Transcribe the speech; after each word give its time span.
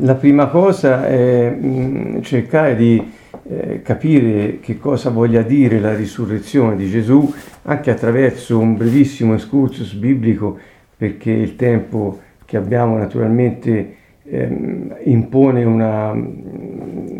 la 0.00 0.14
prima 0.14 0.48
cosa 0.48 1.06
è 1.06 1.50
mh, 1.50 2.22
cercare 2.22 2.76
di 2.76 3.02
eh, 3.48 3.82
capire 3.82 4.60
che 4.60 4.78
cosa 4.78 5.10
voglia 5.10 5.42
dire 5.42 5.80
la 5.80 5.94
risurrezione 5.94 6.76
di 6.76 6.88
Gesù 6.88 7.32
anche 7.62 7.90
attraverso 7.90 8.58
un 8.58 8.76
brevissimo 8.76 9.34
excursus 9.34 9.94
biblico 9.94 10.58
perché 10.96 11.30
il 11.30 11.56
tempo 11.56 12.20
che 12.44 12.56
abbiamo 12.56 12.98
naturalmente 12.98 13.94
ehm, 14.24 14.96
impone 15.04 15.64
una 15.64 16.12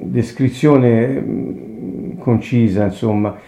descrizione 0.02 1.24
concisa, 2.18 2.84
insomma. 2.84 3.38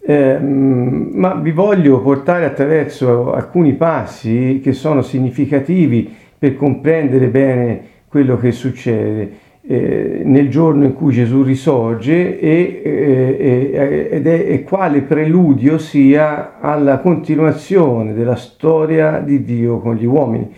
Eh, 0.00 0.38
ma 0.38 1.34
vi 1.34 1.50
voglio 1.50 2.00
portare 2.00 2.44
attraverso 2.44 3.32
alcuni 3.32 3.74
passi 3.74 4.60
che 4.62 4.72
sono 4.72 5.02
significativi 5.02 6.08
per 6.38 6.56
comprendere 6.56 7.26
bene 7.26 7.80
quello 8.08 8.38
che 8.38 8.52
succede 8.52 9.46
eh, 9.70 10.22
nel 10.24 10.48
giorno 10.48 10.84
in 10.84 10.94
cui 10.94 11.12
Gesù 11.12 11.42
risorge 11.42 12.40
e, 12.40 12.80
eh, 12.82 14.08
ed 14.10 14.26
è, 14.26 14.44
e 14.48 14.62
quale 14.62 15.02
preludio 15.02 15.76
sia 15.76 16.58
alla 16.58 17.00
continuazione 17.00 18.14
della 18.14 18.36
storia 18.36 19.18
di 19.18 19.44
Dio 19.44 19.78
con 19.78 19.94
gli 19.96 20.06
uomini. 20.06 20.50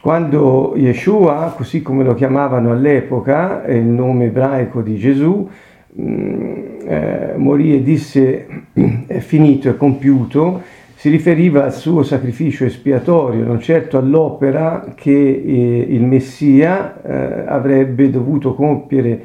Quando 0.00 0.74
Yeshua, 0.76 1.54
così 1.56 1.80
come 1.80 2.04
lo 2.04 2.12
chiamavano 2.12 2.70
all'epoca, 2.70 3.64
è 3.64 3.72
il 3.72 3.86
nome 3.86 4.26
ebraico 4.26 4.82
di 4.82 4.96
Gesù, 4.96 5.48
mh, 5.92 6.02
mm, 6.02 6.64
eh, 6.86 7.32
morì 7.36 7.74
e 7.74 7.82
disse 7.82 8.46
è 9.06 9.18
finito, 9.20 9.70
è 9.70 9.76
compiuto, 9.76 10.62
si 10.98 11.10
riferiva 11.10 11.62
al 11.62 11.72
suo 11.72 12.02
sacrificio 12.02 12.64
espiatorio, 12.64 13.44
non 13.44 13.60
certo 13.60 13.98
all'opera 13.98 14.94
che 14.96 15.12
eh, 15.12 15.86
il 15.90 16.02
Messia 16.02 17.00
eh, 17.00 17.44
avrebbe 17.46 18.10
dovuto 18.10 18.52
compiere 18.52 19.22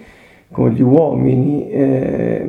con 0.52 0.70
gli 0.70 0.84
uomini, 0.84 1.68
eh, 1.72 2.48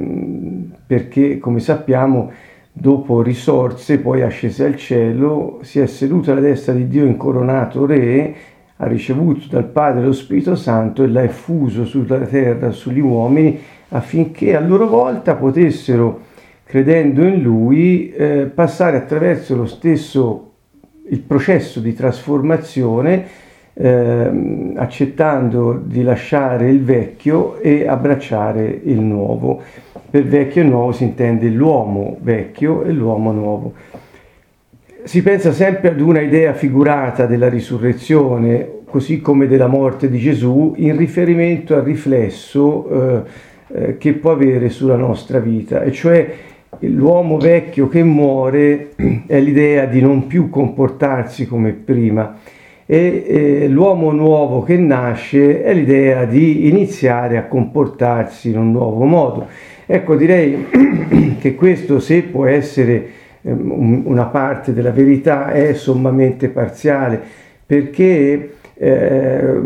perché 0.87 1.39
come 1.39 1.61
sappiamo 1.61 2.31
dopo 2.71 3.23
risorse, 3.23 3.99
poi 3.99 4.21
ascese 4.21 4.67
al 4.67 4.77
cielo, 4.77 5.61
si 5.63 5.81
è 5.81 5.87
seduto 5.87 6.31
alla 6.31 6.43
destra 6.43 6.75
di 6.75 6.87
Dio 6.87 7.07
incoronato 7.07 7.87
re, 7.87 8.35
ha 8.77 8.87
ricevuto 8.87 9.47
dal 9.49 9.65
Padre 9.65 10.05
lo 10.05 10.13
Spirito 10.13 10.55
Santo 10.55 11.03
e 11.03 11.09
l'ha 11.09 11.23
effuso 11.23 11.87
sulla 11.87 12.19
terra, 12.19 12.73
sugli 12.73 13.01
uomini, 13.01 13.59
affinché 13.89 14.55
a 14.55 14.61
loro 14.61 14.87
volta 14.87 15.35
potessero 15.35 16.33
credendo 16.75 17.23
in 17.23 17.41
lui, 17.41 18.11
eh, 18.11 18.51
passare 18.53 18.97
attraverso 18.97 19.55
lo 19.55 19.65
stesso 19.65 20.55
il 21.09 21.21
processo 21.21 21.79
di 21.79 21.95
trasformazione, 21.95 23.25
eh, 23.75 24.73
accettando 24.75 25.81
di 25.81 26.03
lasciare 26.03 26.69
il 26.69 26.83
vecchio 26.83 27.61
e 27.61 27.87
abbracciare 27.87 28.81
il 28.87 28.99
nuovo. 28.99 29.63
Per 30.11 30.25
vecchio 30.25 30.63
e 30.63 30.65
nuovo 30.65 30.91
si 30.91 31.05
intende 31.05 31.49
l'uomo 31.49 32.17
vecchio 32.21 32.83
e 32.83 32.91
l'uomo 32.91 33.31
nuovo. 33.31 33.75
Si 35.05 35.23
pensa 35.23 35.53
sempre 35.53 35.91
ad 35.91 36.01
una 36.01 36.23
idea 36.23 36.55
figurata 36.55 37.27
della 37.27 37.49
risurrezione, 37.49 38.81
così 38.87 39.21
come 39.21 39.47
della 39.47 39.69
morte 39.69 40.11
di 40.11 40.19
Gesù, 40.19 40.75
in 40.79 40.97
riferimento 40.97 41.77
al 41.77 41.83
riflesso 41.83 42.89
eh, 42.89 43.23
eh, 43.69 43.97
che 43.97 44.15
può 44.15 44.33
avere 44.33 44.71
sulla 44.71 44.97
nostra 44.97 45.39
vita, 45.39 45.81
e 45.81 45.93
cioè 45.93 46.53
l'uomo 46.81 47.39
vecchio 47.39 47.89
che 47.89 48.03
muore 48.03 48.91
è 49.27 49.41
l'idea 49.41 49.87
di 49.87 50.01
non 50.01 50.27
più 50.27 50.49
comportarsi 50.51 51.47
come 51.47 51.73
prima 51.73 52.39
e 52.87 53.25
eh, 53.27 53.69
l'uomo 53.69 54.13
nuovo 54.13 54.63
che 54.63 54.77
nasce 54.77 55.63
è 55.63 55.73
l'idea 55.73 56.25
di 56.25 56.69
iniziare 56.69 57.39
a 57.39 57.45
comportarsi 57.45 58.51
in 58.51 58.59
un 58.59 58.73
nuovo 58.73 59.05
modo. 59.05 59.47
Ecco, 59.87 60.17
direi 60.17 60.67
che 61.41 61.55
questo 61.55 61.99
se 61.99 62.23
può 62.23 62.47
essere 62.47 63.09
eh, 63.41 63.51
una 63.53 64.27
parte 64.27 64.73
della 64.73 64.91
verità 64.91 65.51
è 65.51 65.73
sommamente 65.75 66.49
parziale 66.49 67.21
perché 67.67 68.55
eh, 68.77 69.61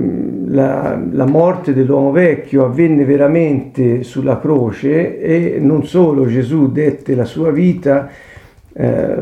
la, 0.46 1.00
la, 1.10 1.24
morte 1.26 1.72
dell'uomo 1.72 2.10
vecchio 2.10 2.64
avvenne 2.66 3.04
veramente 3.04 4.02
sulla 4.02 4.38
croce 4.38 5.19
e 5.19 5.58
non 5.60 5.86
solo 5.86 6.26
Gesù 6.26 6.70
dette 6.70 7.14
la 7.14 7.24
sua 7.24 7.50
vita 7.50 8.10
eh, 8.72 9.16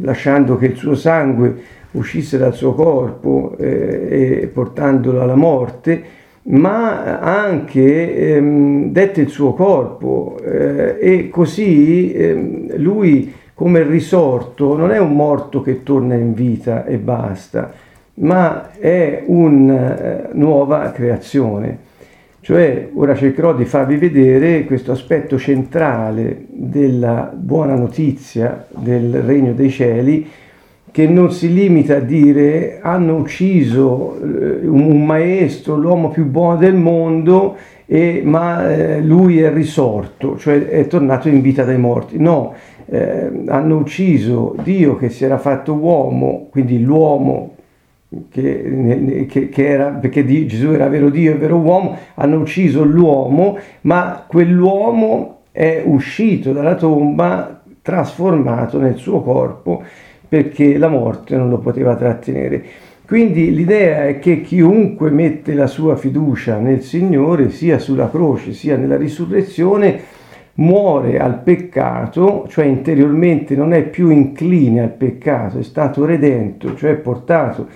lasciando 0.00 0.56
che 0.58 0.66
il 0.66 0.76
suo 0.76 0.94
sangue 0.94 1.56
uscisse 1.92 2.36
dal 2.38 2.54
suo 2.54 2.74
corpo 2.74 3.56
eh, 3.58 4.40
e 4.42 4.46
portandolo 4.48 5.22
alla 5.22 5.34
morte, 5.34 6.02
ma 6.42 7.18
anche 7.18 8.34
ehm, 8.36 8.92
dette 8.92 9.22
il 9.22 9.28
suo 9.28 9.54
corpo 9.54 10.38
eh, 10.44 10.96
e 11.00 11.28
così 11.28 12.12
ehm, 12.12 12.76
lui 12.76 13.32
come 13.58 13.82
risorto 13.82 14.76
non 14.76 14.92
è 14.92 14.98
un 14.98 15.16
morto 15.16 15.62
che 15.62 15.82
torna 15.82 16.14
in 16.14 16.32
vita 16.32 16.84
e 16.84 16.96
basta, 16.96 17.72
ma 18.14 18.70
è 18.78 19.24
una 19.26 19.98
eh, 19.98 20.28
nuova 20.34 20.92
creazione. 20.92 21.78
Cioè, 22.40 22.90
ora 22.94 23.16
cercherò 23.16 23.56
di 23.56 23.64
farvi 23.64 23.96
vedere 23.96 24.64
questo 24.64 24.92
aspetto 24.92 25.38
centrale 25.38 26.44
della 26.46 27.32
buona 27.34 27.74
notizia 27.74 28.64
del 28.70 29.22
regno 29.22 29.52
dei 29.54 29.70
cieli, 29.70 30.30
che 30.92 31.08
non 31.08 31.32
si 31.32 31.52
limita 31.52 31.96
a 31.96 32.00
dire 32.00 32.78
hanno 32.80 33.16
ucciso 33.16 34.20
eh, 34.20 34.68
un 34.68 35.04
maestro, 35.04 35.74
l'uomo 35.74 36.10
più 36.10 36.26
buono 36.26 36.58
del 36.58 36.76
mondo, 36.76 37.56
e, 37.86 38.22
ma 38.24 38.70
eh, 38.70 39.00
lui 39.00 39.40
è 39.40 39.52
risorto, 39.52 40.38
cioè 40.38 40.68
è 40.68 40.86
tornato 40.86 41.28
in 41.28 41.40
vita 41.40 41.64
dai 41.64 41.78
morti. 41.78 42.20
No, 42.20 42.54
eh, 42.90 43.30
hanno 43.46 43.76
ucciso 43.76 44.54
Dio 44.62 44.96
che 44.96 45.10
si 45.10 45.24
era 45.24 45.38
fatto 45.38 45.74
uomo, 45.74 46.48
quindi 46.50 46.82
l'uomo 46.82 47.54
che, 48.30 49.26
che, 49.28 49.48
che 49.48 49.66
era, 49.68 49.88
perché 49.88 50.24
Gesù 50.46 50.70
era 50.70 50.88
vero 50.88 51.10
Dio 51.10 51.32
e 51.32 51.36
vero 51.36 51.56
uomo, 51.56 51.96
hanno 52.14 52.38
ucciso 52.40 52.84
l'uomo, 52.84 53.58
ma 53.82 54.24
quell'uomo 54.26 55.40
è 55.52 55.82
uscito 55.84 56.52
dalla 56.52 56.74
tomba 56.74 57.60
trasformato 57.82 58.78
nel 58.78 58.96
suo 58.96 59.22
corpo 59.22 59.82
perché 60.28 60.76
la 60.76 60.88
morte 60.88 61.36
non 61.36 61.48
lo 61.48 61.58
poteva 61.58 61.96
trattenere. 61.96 62.62
Quindi 63.06 63.54
l'idea 63.54 64.06
è 64.06 64.18
che 64.18 64.42
chiunque 64.42 65.10
mette 65.10 65.54
la 65.54 65.66
sua 65.66 65.96
fiducia 65.96 66.58
nel 66.58 66.82
Signore, 66.82 67.48
sia 67.48 67.78
sulla 67.78 68.10
croce 68.10 68.52
sia 68.52 68.76
nella 68.76 68.98
risurrezione, 68.98 69.98
muore 70.58 71.18
al 71.18 71.40
peccato, 71.40 72.46
cioè 72.48 72.64
interiormente 72.64 73.54
non 73.54 73.72
è 73.72 73.82
più 73.82 74.10
incline 74.10 74.82
al 74.82 74.90
peccato, 74.90 75.58
è 75.58 75.62
stato 75.62 76.04
redento, 76.04 76.74
cioè 76.74 76.94
portato 76.94 77.66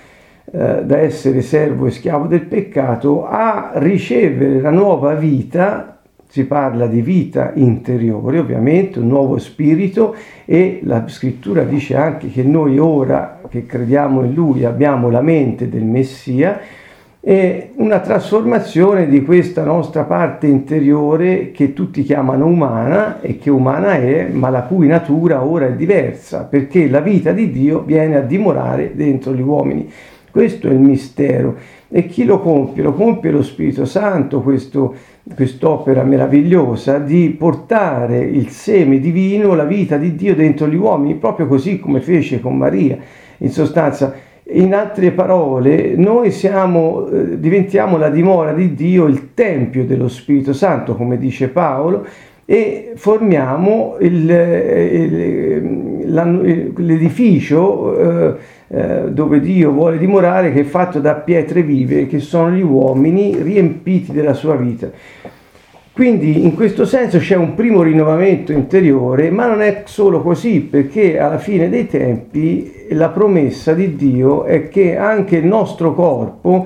eh, 0.51 0.83
da 0.83 0.97
essere 0.97 1.41
servo 1.41 1.85
e 1.85 1.91
schiavo 1.91 2.27
del 2.27 2.41
peccato 2.41 3.25
a 3.25 3.71
ricevere 3.75 4.59
la 4.59 4.69
nuova 4.69 5.13
vita, 5.13 5.99
si 6.27 6.45
parla 6.45 6.87
di 6.87 7.01
vita 7.01 7.51
interiore 7.55 8.39
ovviamente, 8.39 8.99
un 8.99 9.07
nuovo 9.07 9.37
spirito 9.37 10.15
e 10.43 10.81
la 10.83 11.07
scrittura 11.07 11.63
dice 11.63 11.95
anche 11.95 12.29
che 12.29 12.43
noi 12.43 12.79
ora 12.79 13.39
che 13.49 13.65
crediamo 13.65 14.23
in 14.23 14.33
lui 14.33 14.65
abbiamo 14.65 15.09
la 15.09 15.21
mente 15.21 15.69
del 15.69 15.85
Messia, 15.85 16.59
è 17.25 17.69
una 17.75 18.01
trasformazione 18.01 19.07
di 19.07 19.23
questa 19.23 19.63
nostra 19.63 20.03
parte 20.03 20.45
interiore 20.45 21.51
che 21.51 21.71
tutti 21.71 22.03
chiamano 22.03 22.45
umana 22.45 23.21
e 23.21 23.37
che 23.37 23.49
umana 23.49 23.93
è, 23.93 24.27
ma 24.29 24.49
la 24.49 24.63
cui 24.63 24.87
natura 24.87 25.41
ora 25.41 25.67
è 25.67 25.71
diversa, 25.71 26.43
perché 26.43 26.89
la 26.89 26.99
vita 26.99 27.31
di 27.31 27.49
Dio 27.49 27.79
viene 27.79 28.17
a 28.17 28.21
dimorare 28.21 28.91
dentro 28.93 29.33
gli 29.33 29.39
uomini. 29.39 29.89
Questo 30.29 30.67
è 30.67 30.71
il 30.71 30.79
mistero. 30.79 31.55
E 31.87 32.07
chi 32.07 32.25
lo 32.25 32.41
compie? 32.41 32.83
Lo 32.83 32.91
compie 32.93 33.31
lo 33.31 33.41
Spirito 33.41 33.85
Santo, 33.85 34.41
questo, 34.41 34.93
quest'opera 35.33 36.03
meravigliosa 36.03 36.97
di 36.97 37.33
portare 37.39 38.19
il 38.19 38.49
seme 38.49 38.99
divino, 38.99 39.55
la 39.55 39.63
vita 39.63 39.95
di 39.95 40.13
Dio 40.15 40.35
dentro 40.35 40.67
gli 40.67 40.75
uomini, 40.75 41.15
proprio 41.15 41.47
così 41.47 41.79
come 41.79 42.01
fece 42.01 42.41
con 42.41 42.57
Maria. 42.57 42.97
In 43.37 43.49
sostanza, 43.49 44.13
in 44.53 44.73
altre 44.73 45.11
parole, 45.11 45.95
noi 45.95 46.31
siamo, 46.31 47.07
eh, 47.07 47.39
diventiamo 47.39 47.97
la 47.97 48.09
dimora 48.09 48.53
di 48.53 48.73
Dio, 48.73 49.05
il 49.05 49.33
Tempio 49.33 49.85
dello 49.85 50.07
Spirito 50.07 50.53
Santo, 50.53 50.95
come 50.95 51.17
dice 51.17 51.47
Paolo, 51.49 52.05
e 52.45 52.91
formiamo 52.95 53.95
il, 53.99 54.29
il, 54.29 56.03
l'edificio 56.75 57.97
eh, 57.97 58.35
eh, 58.67 59.11
dove 59.11 59.39
Dio 59.39 59.71
vuole 59.71 59.97
dimorare, 59.97 60.51
che 60.51 60.61
è 60.61 60.65
fatto 60.65 60.99
da 60.99 61.15
pietre 61.15 61.63
vive, 61.63 62.07
che 62.07 62.19
sono 62.19 62.51
gli 62.51 62.61
uomini 62.61 63.35
riempiti 63.41 64.11
della 64.11 64.33
sua 64.33 64.55
vita. 64.55 64.89
Quindi 65.93 66.43
in 66.43 66.55
questo 66.55 66.85
senso 66.85 67.19
c'è 67.19 67.35
un 67.35 67.53
primo 67.53 67.83
rinnovamento 67.83 68.51
interiore, 68.51 69.29
ma 69.29 69.45
non 69.45 69.61
è 69.61 69.83
solo 69.85 70.23
così, 70.23 70.61
perché 70.61 71.19
alla 71.19 71.37
fine 71.37 71.69
dei 71.69 71.85
tempi 71.85 72.87
la 72.89 73.09
promessa 73.09 73.73
di 73.73 73.95
Dio 73.95 74.43
è 74.45 74.69
che 74.69 74.97
anche 74.97 75.37
il 75.37 75.45
nostro 75.45 75.93
corpo, 75.93 76.65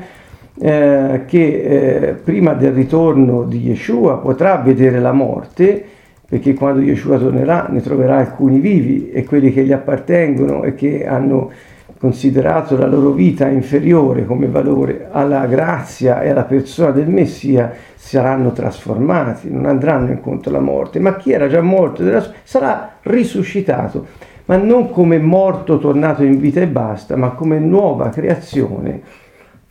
eh, 0.57 1.23
che 1.25 2.07
eh, 2.07 2.13
prima 2.13 2.53
del 2.53 2.71
ritorno 2.71 3.43
di 3.43 3.67
Yeshua 3.67 4.17
potrà 4.19 4.55
vedere 4.59 5.01
la 5.01 5.11
morte, 5.11 5.83
perché 6.25 6.53
quando 6.53 6.79
Yeshua 6.79 7.17
tornerà 7.17 7.67
ne 7.69 7.81
troverà 7.81 8.19
alcuni 8.19 8.59
vivi 8.59 9.11
e 9.11 9.25
quelli 9.25 9.51
che 9.51 9.65
gli 9.65 9.73
appartengono 9.73 10.63
e 10.63 10.73
che 10.73 11.05
hanno 11.05 11.51
considerato 11.99 12.77
la 12.77 12.85
loro 12.85 13.11
vita 13.11 13.47
inferiore 13.47 14.25
come 14.25 14.47
valore 14.47 15.07
alla 15.11 15.45
grazia 15.47 16.21
e 16.21 16.29
alla 16.29 16.43
persona 16.43 16.91
del 16.91 17.09
Messia, 17.09 17.73
saranno 17.95 18.51
trasformati, 18.51 19.51
non 19.51 19.65
andranno 19.65 20.11
incontro 20.11 20.51
alla 20.51 20.61
morte, 20.61 20.99
ma 20.99 21.15
chi 21.15 21.31
era 21.31 21.47
già 21.47 21.61
morto 21.61 22.03
sarà 22.43 22.97
risuscitato, 23.01 24.05
ma 24.45 24.57
non 24.57 24.91
come 24.91 25.17
morto 25.17 25.77
tornato 25.79 26.23
in 26.23 26.39
vita 26.39 26.61
e 26.61 26.67
basta, 26.67 27.15
ma 27.15 27.31
come 27.31 27.59
nuova 27.59 28.09
creazione 28.09 29.01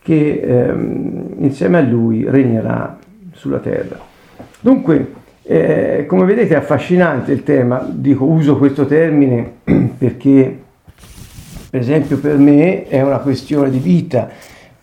che 0.02 0.40
ehm, 0.40 1.34
insieme 1.38 1.78
a 1.78 1.82
lui 1.82 2.24
regnerà 2.28 2.98
sulla 3.32 3.58
terra. 3.58 3.98
Dunque, 4.60 5.12
eh, 5.42 6.04
come 6.06 6.24
vedete 6.24 6.54
è 6.54 6.58
affascinante 6.58 7.32
il 7.32 7.42
tema, 7.42 7.86
dico 7.88 8.24
uso 8.24 8.58
questo 8.58 8.84
termine 8.84 9.58
perché 9.98 10.64
per 11.76 11.84
esempio 11.84 12.16
per 12.16 12.38
me 12.38 12.86
è 12.86 13.02
una 13.02 13.18
questione 13.18 13.68
di 13.68 13.78
vita, 13.78 14.30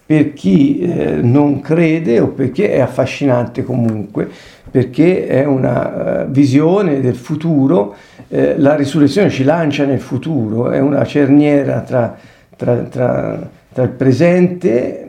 per 0.06 0.34
chi 0.34 0.78
eh, 0.78 1.16
non 1.16 1.60
crede 1.60 2.20
o 2.20 2.28
perché 2.28 2.72
è 2.72 2.82
affascinante 2.82 3.64
comunque, 3.64 4.30
perché 4.70 5.26
è 5.26 5.44
una 5.44 6.26
uh, 6.26 6.30
visione 6.30 7.02
del 7.02 7.16
futuro, 7.16 7.96
eh, 8.28 8.60
la 8.60 8.76
risurrezione 8.76 9.32
ci 9.32 9.44
lancia 9.44 9.86
nel 9.86 10.02
futuro, 10.02 10.70
è 10.70 10.78
una 10.78 11.04
cerniera 11.04 11.80
tra, 11.80 12.16
tra, 12.56 12.76
tra, 12.84 13.50
tra 13.74 13.84
il 13.84 13.90
presente 13.90 15.08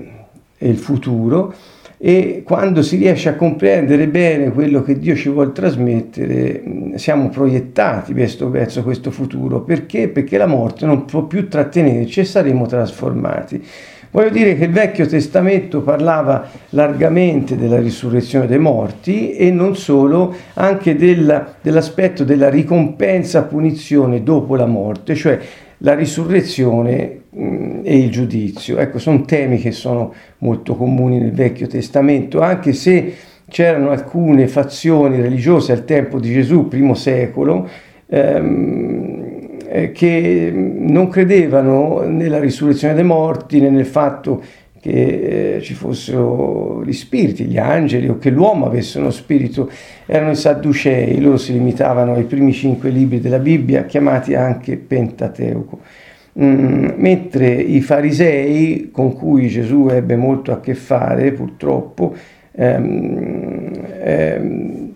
e 0.56 0.66
il 0.66 0.78
futuro 0.78 1.52
e 1.98 2.42
quando 2.44 2.82
si 2.82 2.96
riesce 2.96 3.28
a 3.28 3.34
comprendere 3.34 4.08
bene 4.08 4.50
quello 4.50 4.82
che 4.82 4.98
Dio 4.98 5.14
ci 5.14 5.28
vuole 5.28 5.52
trasmettere, 5.52 6.62
siamo 6.96 7.28
proiettati 7.28 8.12
verso, 8.12 8.50
verso 8.50 8.82
questo 8.82 9.10
futuro. 9.10 9.62
Perché? 9.62 10.08
Perché 10.08 10.36
la 10.36 10.46
morte 10.46 10.86
non 10.86 11.04
può 11.04 11.22
più 11.22 11.48
trattenerci 11.48 12.20
e 12.20 12.24
saremo 12.24 12.66
trasformati. 12.66 13.64
Voglio 14.14 14.30
dire 14.30 14.56
che 14.56 14.66
il 14.66 14.70
Vecchio 14.70 15.06
Testamento 15.06 15.80
parlava 15.80 16.48
largamente 16.70 17.56
della 17.56 17.80
risurrezione 17.80 18.46
dei 18.46 18.60
morti 18.60 19.32
e 19.32 19.50
non 19.50 19.74
solo, 19.74 20.32
anche 20.54 20.94
della, 20.94 21.54
dell'aspetto 21.60 22.22
della 22.22 22.48
ricompensa 22.48 23.42
punizione 23.42 24.22
dopo 24.22 24.54
la 24.54 24.66
morte, 24.66 25.16
cioè 25.16 25.40
la 25.78 25.94
risurrezione 25.94 27.23
e 27.36 27.98
il 27.98 28.10
giudizio. 28.10 28.78
Ecco, 28.78 28.98
sono 28.98 29.22
temi 29.22 29.58
che 29.58 29.72
sono 29.72 30.14
molto 30.38 30.76
comuni 30.76 31.18
nel 31.18 31.32
Vecchio 31.32 31.66
Testamento, 31.66 32.40
anche 32.40 32.72
se 32.72 33.14
c'erano 33.48 33.90
alcune 33.90 34.46
fazioni 34.46 35.20
religiose 35.20 35.72
al 35.72 35.84
tempo 35.84 36.18
di 36.18 36.32
Gesù, 36.32 36.68
primo 36.68 36.94
secolo, 36.94 37.68
ehm, 38.06 39.22
eh, 39.66 39.92
che 39.92 40.52
non 40.54 41.08
credevano 41.08 42.02
nella 42.02 42.38
risurrezione 42.38 42.94
dei 42.94 43.04
morti 43.04 43.60
né 43.60 43.70
nel 43.70 43.86
fatto 43.86 44.42
che 44.80 45.56
eh, 45.56 45.60
ci 45.62 45.72
fossero 45.72 46.84
gli 46.84 46.92
spiriti, 46.92 47.46
gli 47.46 47.56
angeli 47.56 48.06
o 48.06 48.18
che 48.18 48.28
l'uomo 48.28 48.66
avesse 48.66 48.98
uno 48.98 49.10
spirito, 49.10 49.70
erano 50.04 50.32
i 50.32 50.36
Sadducei, 50.36 51.18
loro 51.20 51.38
si 51.38 51.54
limitavano 51.54 52.12
ai 52.12 52.24
primi 52.24 52.52
cinque 52.52 52.90
libri 52.90 53.18
della 53.18 53.38
Bibbia, 53.38 53.86
chiamati 53.86 54.34
anche 54.34 54.76
Pentateuco. 54.76 55.80
Mm, 56.40 56.88
mentre 56.96 57.52
i 57.52 57.80
farisei, 57.80 58.90
con 58.90 59.14
cui 59.14 59.48
Gesù 59.48 59.86
ebbe 59.88 60.16
molto 60.16 60.50
a 60.50 60.58
che 60.58 60.74
fare, 60.74 61.30
purtroppo, 61.30 62.12
ehm, 62.50 63.70
ehm, 64.02 64.92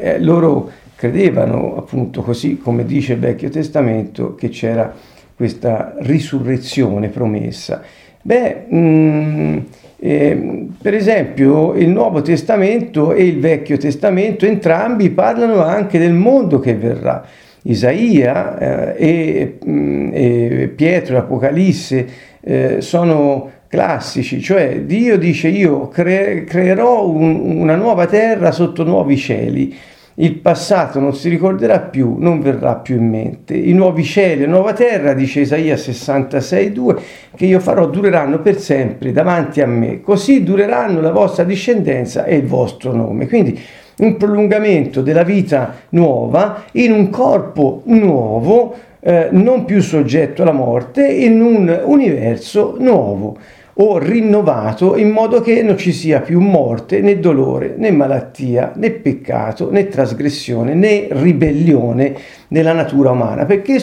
eh, 0.00 0.18
loro 0.20 0.70
credevano 0.94 1.76
appunto 1.76 2.22
così 2.22 2.56
come 2.56 2.84
dice 2.84 3.12
il 3.12 3.18
Vecchio 3.18 3.50
Testamento 3.50 4.34
che 4.34 4.48
c'era 4.48 4.92
questa 5.36 5.94
risurrezione 5.98 7.08
promessa. 7.08 7.82
Beh, 8.22 8.64
mh, 8.68 8.76
mm, 8.76 9.58
eh, 10.00 10.66
per 10.80 10.94
esempio 10.94 11.74
il 11.74 11.88
Nuovo 11.88 12.22
Testamento 12.22 13.12
e 13.12 13.26
il 13.26 13.38
Vecchio 13.38 13.76
Testamento 13.76 14.46
entrambi 14.46 15.10
parlano 15.10 15.62
anche 15.62 15.98
del 15.98 16.14
mondo 16.14 16.58
che 16.58 16.74
verrà. 16.74 17.24
Isaia 17.62 18.58
eh, 18.58 18.94
e, 18.96 19.58
mm, 19.66 20.10
e, 20.12 20.72
Pietro, 20.74 21.14
l'Apocalisse 21.14 22.06
eh, 22.40 22.80
sono 22.80 23.50
classici, 23.68 24.40
cioè 24.40 24.80
Dio 24.82 25.18
dice 25.18 25.48
io 25.48 25.88
cre- 25.88 26.44
creerò 26.44 27.06
un, 27.06 27.58
una 27.60 27.76
nuova 27.76 28.06
terra 28.06 28.50
sotto 28.50 28.82
nuovi 28.84 29.16
cieli 29.16 29.76
il 30.20 30.34
passato 30.34 30.98
non 30.98 31.14
si 31.14 31.28
ricorderà 31.28 31.78
più, 31.78 32.16
non 32.18 32.40
verrà 32.40 32.74
più 32.74 32.96
in 32.96 33.08
mente. 33.08 33.54
I 33.54 33.72
nuovi 33.72 34.02
cieli 34.02 34.42
e 34.42 34.46
nuova 34.46 34.72
terra, 34.72 35.12
dice 35.12 35.40
Isaia 35.40 35.76
66,2, 35.76 36.98
che 37.36 37.46
io 37.46 37.60
farò 37.60 37.86
dureranno 37.86 38.40
per 38.40 38.58
sempre 38.58 39.12
davanti 39.12 39.60
a 39.60 39.66
me, 39.66 40.00
così 40.00 40.42
dureranno 40.42 41.00
la 41.00 41.12
vostra 41.12 41.44
discendenza 41.44 42.24
e 42.24 42.34
il 42.34 42.46
vostro 42.46 42.92
nome. 42.92 43.28
Quindi 43.28 43.60
un 43.98 44.16
prolungamento 44.16 45.02
della 45.02 45.22
vita 45.22 45.74
nuova 45.90 46.64
in 46.72 46.92
un 46.92 47.10
corpo 47.10 47.82
nuovo, 47.84 48.74
eh, 49.00 49.28
non 49.30 49.64
più 49.64 49.80
soggetto 49.80 50.42
alla 50.42 50.52
morte, 50.52 51.06
in 51.06 51.40
un 51.40 51.82
universo 51.84 52.76
nuovo 52.78 53.36
o 53.80 53.98
rinnovato 53.98 54.96
in 54.96 55.10
modo 55.10 55.40
che 55.40 55.62
non 55.62 55.78
ci 55.78 55.92
sia 55.92 56.20
più 56.20 56.40
morte, 56.40 57.00
né 57.00 57.20
dolore, 57.20 57.74
né 57.76 57.92
malattia, 57.92 58.72
né 58.74 58.90
peccato, 58.90 59.70
né 59.70 59.86
trasgressione, 59.86 60.74
né 60.74 61.06
ribellione 61.10 62.14
nella 62.48 62.72
natura 62.72 63.12
umana. 63.12 63.44
Perché 63.44 63.74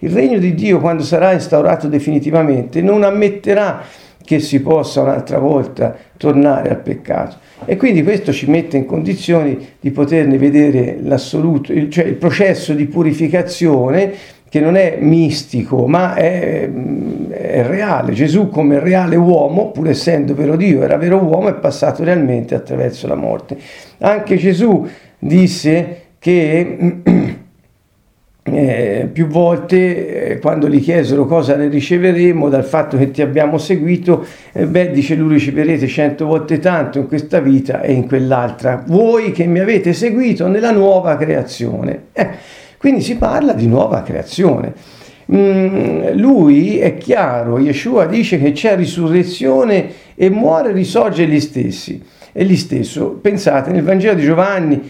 il 0.00 0.10
regno 0.10 0.38
di 0.38 0.54
Dio, 0.54 0.78
quando 0.78 1.02
sarà 1.02 1.32
instaurato 1.32 1.88
definitivamente, 1.88 2.82
non 2.82 3.02
ammetterà 3.02 3.82
che 4.30 4.38
si 4.38 4.60
possa 4.60 5.00
un'altra 5.00 5.40
volta 5.40 5.96
tornare 6.16 6.68
al 6.68 6.78
peccato. 6.78 7.38
E 7.64 7.76
quindi 7.76 8.04
questo 8.04 8.32
ci 8.32 8.48
mette 8.48 8.76
in 8.76 8.86
condizioni 8.86 9.58
di 9.80 9.90
poterne 9.90 10.38
vedere 10.38 10.98
l'assoluto, 11.02 11.72
cioè 11.88 12.04
il 12.04 12.14
processo 12.14 12.72
di 12.72 12.86
purificazione 12.86 14.12
che 14.48 14.60
non 14.60 14.76
è 14.76 14.98
mistico, 15.00 15.88
ma 15.88 16.14
è, 16.14 16.70
è, 17.28 17.66
reale. 17.66 18.12
Gesù 18.12 18.50
come 18.50 18.78
reale 18.78 19.16
uomo, 19.16 19.72
pur 19.72 19.88
essendo 19.88 20.32
vero 20.32 20.54
Dio, 20.54 20.84
era 20.84 20.96
vero 20.96 21.16
uomo, 21.16 21.48
è 21.48 21.54
passato 21.54 22.04
realmente 22.04 22.54
attraverso 22.54 23.08
la 23.08 23.16
morte. 23.16 23.58
Anche 23.98 24.36
Gesù 24.36 24.86
disse 25.18 26.02
che 26.20 27.00
eh, 28.42 29.08
più 29.12 29.26
volte 29.26 30.30
eh, 30.30 30.38
quando 30.38 30.68
gli 30.68 30.80
chiesero 30.80 31.26
cosa 31.26 31.56
ne 31.56 31.68
riceveremo 31.68 32.48
dal 32.48 32.64
fatto 32.64 32.96
che 32.96 33.10
ti 33.10 33.22
abbiamo 33.22 33.58
seguito, 33.58 34.24
eh, 34.52 34.66
beh 34.66 34.90
dice 34.90 35.14
lui 35.14 35.34
riceverete 35.34 35.86
cento 35.86 36.26
volte 36.26 36.58
tanto 36.58 36.98
in 36.98 37.06
questa 37.06 37.40
vita 37.40 37.82
e 37.82 37.92
in 37.92 38.06
quell'altra, 38.06 38.82
voi 38.86 39.32
che 39.32 39.46
mi 39.46 39.58
avete 39.58 39.92
seguito 39.92 40.48
nella 40.48 40.72
nuova 40.72 41.16
creazione. 41.16 42.04
Eh, 42.12 42.28
quindi 42.78 43.02
si 43.02 43.16
parla 43.16 43.52
di 43.52 43.66
nuova 43.66 44.02
creazione. 44.02 44.72
Mm, 45.32 46.16
lui 46.16 46.78
è 46.78 46.96
chiaro, 46.96 47.58
Yeshua 47.58 48.06
dice 48.06 48.38
che 48.38 48.52
c'è 48.52 48.74
risurrezione 48.74 49.88
e 50.16 50.30
muore 50.30 50.70
e 50.70 50.72
risorge 50.72 51.26
gli 51.26 51.40
stessi. 51.40 52.02
E 52.40 52.44
gli 52.44 52.56
stesso, 52.56 53.18
pensate, 53.20 53.70
nel 53.70 53.82
Vangelo 53.82 54.14
di 54.14 54.22
Giovanni 54.22 54.80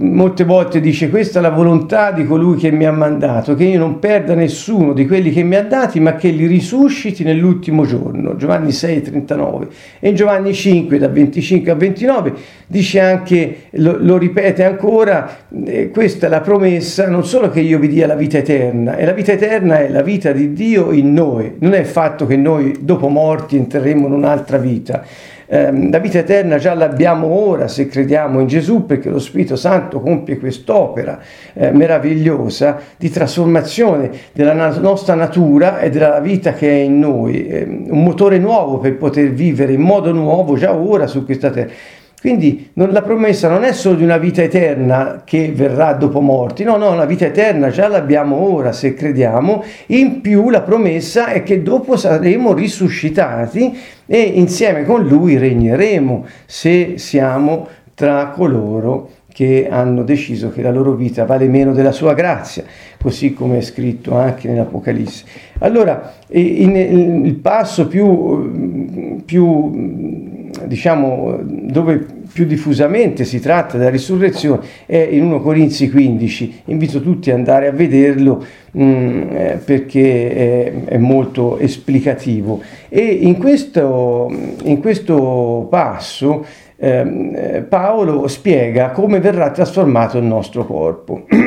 molte 0.00 0.44
volte 0.44 0.80
dice 0.80 1.08
questa 1.08 1.38
è 1.38 1.42
la 1.42 1.48
volontà 1.48 2.10
di 2.10 2.26
colui 2.26 2.58
che 2.58 2.70
mi 2.70 2.84
ha 2.84 2.92
mandato, 2.92 3.54
che 3.54 3.64
io 3.64 3.78
non 3.78 3.98
perda 3.98 4.34
nessuno 4.34 4.92
di 4.92 5.06
quelli 5.06 5.30
che 5.30 5.42
mi 5.42 5.54
ha 5.54 5.62
dati, 5.62 5.98
ma 5.98 6.16
che 6.16 6.28
li 6.28 6.46
risusciti 6.46 7.24
nell'ultimo 7.24 7.86
giorno. 7.86 8.36
Giovanni 8.36 8.70
6, 8.70 9.00
39. 9.00 9.68
E 9.98 10.10
in 10.10 10.14
Giovanni 10.14 10.52
5, 10.52 10.98
da 10.98 11.08
25 11.08 11.70
a 11.70 11.74
29, 11.74 12.32
dice 12.66 13.00
anche, 13.00 13.56
lo, 13.70 13.96
lo 13.98 14.18
ripete 14.18 14.64
ancora, 14.64 15.46
eh, 15.64 15.88
questa 15.88 16.26
è 16.26 16.28
la 16.28 16.42
promessa, 16.42 17.08
non 17.08 17.24
solo 17.24 17.48
che 17.48 17.60
io 17.60 17.78
vi 17.78 17.88
dia 17.88 18.06
la 18.06 18.14
vita 18.14 18.36
eterna, 18.36 18.96
e 18.96 19.06
la 19.06 19.12
vita 19.12 19.32
eterna 19.32 19.78
è 19.78 19.88
la 19.88 20.02
vita 20.02 20.32
di 20.32 20.52
Dio 20.52 20.92
in 20.92 21.14
noi, 21.14 21.54
non 21.60 21.72
è 21.72 21.78
il 21.78 21.86
fatto 21.86 22.26
che 22.26 22.36
noi 22.36 22.76
dopo 22.80 23.08
morti 23.08 23.56
entreremo 23.56 24.06
in 24.06 24.12
un'altra 24.12 24.58
vita 24.58 25.02
la 25.50 25.98
vita 25.98 26.18
eterna 26.18 26.58
già 26.58 26.74
l'abbiamo 26.74 27.26
ora 27.26 27.66
se 27.66 27.88
crediamo 27.88 28.38
in 28.38 28.46
Gesù 28.46 28.86
perché 28.86 29.10
lo 29.10 29.18
Spirito 29.18 29.56
Santo 29.56 30.00
compie 30.00 30.38
quest'opera 30.38 31.18
eh, 31.54 31.72
meravigliosa 31.72 32.78
di 32.96 33.10
trasformazione 33.10 34.10
della 34.32 34.52
nostra 34.78 35.14
natura 35.14 35.80
e 35.80 35.90
della 35.90 36.20
vita 36.20 36.52
che 36.52 36.70
è 36.70 36.82
in 36.82 37.00
noi, 37.00 37.48
eh, 37.48 37.64
un 37.64 38.02
motore 38.04 38.38
nuovo 38.38 38.78
per 38.78 38.96
poter 38.96 39.32
vivere 39.32 39.72
in 39.72 39.80
modo 39.80 40.12
nuovo 40.12 40.56
già 40.56 40.72
ora 40.72 41.08
su 41.08 41.24
questa 41.24 41.50
terra. 41.50 41.72
Quindi 42.20 42.68
non, 42.74 42.90
la 42.90 43.00
promessa 43.00 43.48
non 43.48 43.64
è 43.64 43.72
solo 43.72 43.96
di 43.96 44.04
una 44.04 44.18
vita 44.18 44.42
eterna 44.42 45.22
che 45.24 45.52
verrà 45.54 45.94
dopo 45.94 46.20
morti, 46.20 46.64
no, 46.64 46.76
no, 46.76 46.94
la 46.94 47.06
vita 47.06 47.24
eterna 47.24 47.70
già 47.70 47.88
l'abbiamo 47.88 48.36
ora 48.36 48.72
se 48.72 48.92
crediamo, 48.92 49.64
in 49.86 50.20
più 50.20 50.50
la 50.50 50.60
promessa 50.60 51.28
è 51.28 51.42
che 51.42 51.62
dopo 51.62 51.96
saremo 51.96 52.52
risuscitati 52.52 53.74
e 54.04 54.20
insieme 54.20 54.84
con 54.84 55.06
lui 55.06 55.38
regneremo 55.38 56.26
se 56.44 56.98
siamo 56.98 57.66
tra 57.94 58.26
coloro 58.28 59.08
che 59.32 59.68
hanno 59.70 60.02
deciso 60.02 60.50
che 60.50 60.60
la 60.60 60.70
loro 60.70 60.92
vita 60.92 61.24
vale 61.24 61.48
meno 61.48 61.72
della 61.72 61.92
sua 61.92 62.12
grazia, 62.12 62.64
così 63.00 63.32
come 63.32 63.58
è 63.58 63.62
scritto 63.62 64.14
anche 64.14 64.48
nell'Apocalisse. 64.48 65.24
Allora, 65.60 66.16
in, 66.28 66.76
in, 66.76 67.24
il 67.24 67.36
passo 67.36 67.86
più, 67.86 69.22
più, 69.24 70.39
diciamo, 70.64 71.38
dove 71.42 72.06
più 72.32 72.44
diffusamente 72.44 73.24
si 73.24 73.40
tratta 73.40 73.76
della 73.76 73.90
risurrezione 73.90 74.60
è 74.86 74.96
in 74.96 75.24
1 75.24 75.40
Corinzi 75.40 75.90
15. 75.90 76.62
Invito 76.66 77.00
tutti 77.00 77.30
ad 77.30 77.38
andare 77.38 77.66
a 77.66 77.72
vederlo 77.72 78.44
mh, 78.70 78.82
eh, 78.82 79.60
perché 79.64 80.32
è, 80.32 80.84
è, 80.84 80.96
molto 80.98 81.58
esplicativo. 81.58 82.60
E 82.88 83.02
in 83.02 83.38
questo, 83.38 84.30
in 84.64 84.80
questo 84.80 85.66
passo 85.68 86.44
Ehm, 86.82 87.34
eh, 87.36 87.60
Paolo 87.60 88.26
spiega 88.26 88.88
come 88.92 89.20
verrà 89.20 89.50
trasformato 89.50 90.16
il 90.16 90.24
nostro 90.24 90.64
corpo. 90.64 91.26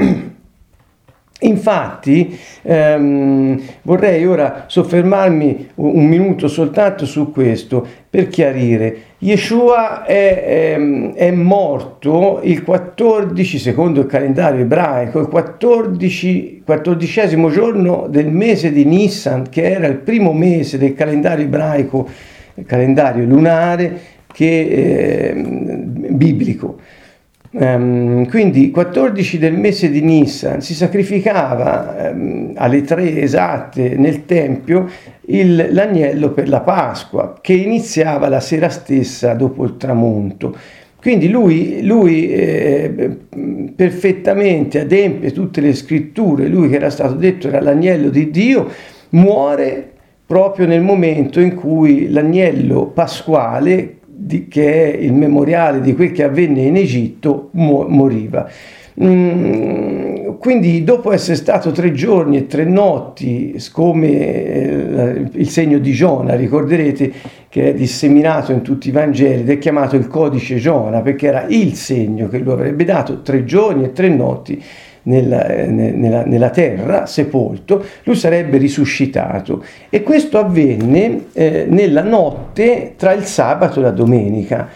Infatti 1.43 2.37
ehm, 2.61 3.61
vorrei 3.83 4.25
ora 4.25 4.65
soffermarmi 4.67 5.69
un 5.75 6.05
minuto 6.05 6.47
soltanto 6.47 7.05
su 7.05 7.31
questo 7.31 7.85
per 8.09 8.27
chiarire. 8.27 8.95
Yeshua 9.19 10.05
è, 10.05 10.43
è, 10.43 10.73
ehm, 10.73 11.13
è, 11.13 11.31
morto 11.31 12.39
il 12.43 12.63
14, 12.63 13.57
secondo 13.57 14.01
il 14.01 14.05
calendario 14.05 14.61
ebraico, 14.61 15.19
il 15.19 15.27
14, 15.27 16.61
quattordicesimo 16.65 17.49
giorno 17.49 18.07
del 18.09 18.29
mese 18.29 18.71
di 18.71 18.85
Nissan, 18.85 19.49
che 19.49 19.63
era 19.63 19.87
il 19.87 19.95
primo 19.95 20.33
mese 20.33 20.77
del 20.77 20.93
calendario 20.93 21.45
ebraico, 21.45 22.07
calendario 22.65 23.25
lunare, 23.25 23.99
che 24.31 25.31
eh, 25.31 25.33
biblico. 25.35 26.79
Um, 27.55 28.27
quindi 28.29 28.71
14 28.71 29.37
del 29.37 29.53
mese 29.53 29.91
di 29.91 30.01
Nissan 30.01 30.61
si 30.61 30.73
sacrificava 30.73 32.11
um, 32.11 32.53
alle 32.55 32.81
tre 32.81 33.21
esatte 33.21 33.95
nel 33.95 34.25
Tempio 34.25 34.89
il, 35.25 35.67
l'agnello 35.69 36.31
per 36.31 36.49
la 36.49 36.61
Pasqua 36.61 37.37
che 37.39 37.53
iniziava 37.53 38.27
la 38.27 38.39
sera 38.39 38.69
stessa 38.69 39.35
dopo 39.35 39.65
il 39.65 39.77
tramonto. 39.77 40.57
Quindi 40.99 41.29
lui, 41.29 41.85
lui 41.85 42.31
eh, 42.31 43.17
perfettamente 43.75 44.79
adempie 44.79 45.31
tutte 45.31 45.61
le 45.61 45.75
scritture, 45.75 46.47
lui 46.47 46.69
che 46.69 46.77
era 46.77 46.89
stato 46.89 47.13
detto 47.13 47.49
era 47.49 47.61
l'agnello 47.61 48.09
di 48.09 48.31
Dio, 48.31 48.67
muore 49.09 49.91
proprio 50.25 50.65
nel 50.65 50.81
momento 50.81 51.39
in 51.39 51.53
cui 51.53 52.09
l'agnello 52.09 52.87
pasquale 52.87 53.97
di, 54.25 54.47
che 54.47 54.93
è 54.93 54.97
il 54.97 55.13
memoriale 55.13 55.81
di 55.81 55.93
quel 55.93 56.11
che 56.11 56.23
avvenne 56.23 56.61
in 56.61 56.77
Egitto, 56.77 57.49
mo, 57.51 57.85
moriva. 57.87 58.49
Mm, 59.01 60.35
quindi 60.37 60.83
dopo 60.83 61.11
essere 61.11 61.35
stato 61.35 61.71
tre 61.71 61.91
giorni 61.93 62.37
e 62.37 62.45
tre 62.45 62.63
notti 62.63 63.59
come 63.71 64.07
eh, 64.07 65.27
il 65.31 65.49
segno 65.49 65.79
di 65.79 65.91
Giona, 65.93 66.35
ricorderete 66.35 67.11
che 67.49 67.69
è 67.69 67.73
disseminato 67.73 68.51
in 68.51 68.61
tutti 68.61 68.89
i 68.89 68.91
Vangeli 68.91 69.41
ed 69.41 69.49
è 69.49 69.57
chiamato 69.57 69.95
il 69.95 70.07
codice 70.07 70.57
Giona 70.57 71.01
perché 71.01 71.27
era 71.27 71.45
il 71.47 71.73
segno 71.73 72.27
che 72.27 72.37
lui 72.37 72.53
avrebbe 72.53 72.83
dato 72.83 73.21
tre 73.21 73.45
giorni 73.45 73.83
e 73.83 73.93
tre 73.93 74.09
notti 74.09 74.63
nella, 75.03 75.45
eh, 75.47 75.67
nella, 75.67 76.23
nella, 76.23 76.49
terra, 76.49 77.05
sepolto, 77.05 77.83
lui 78.03 78.15
sarebbe 78.15 78.57
risuscitato. 78.57 79.63
E 79.89 80.03
questo 80.03 80.37
avvenne 80.37 81.25
eh, 81.33 81.65
nella 81.67 82.03
notte 82.03 82.93
tra 82.97 83.13
il 83.13 83.23
sabato 83.23 83.79
e 83.79 83.83
la 83.83 83.91
domenica, 83.91 84.67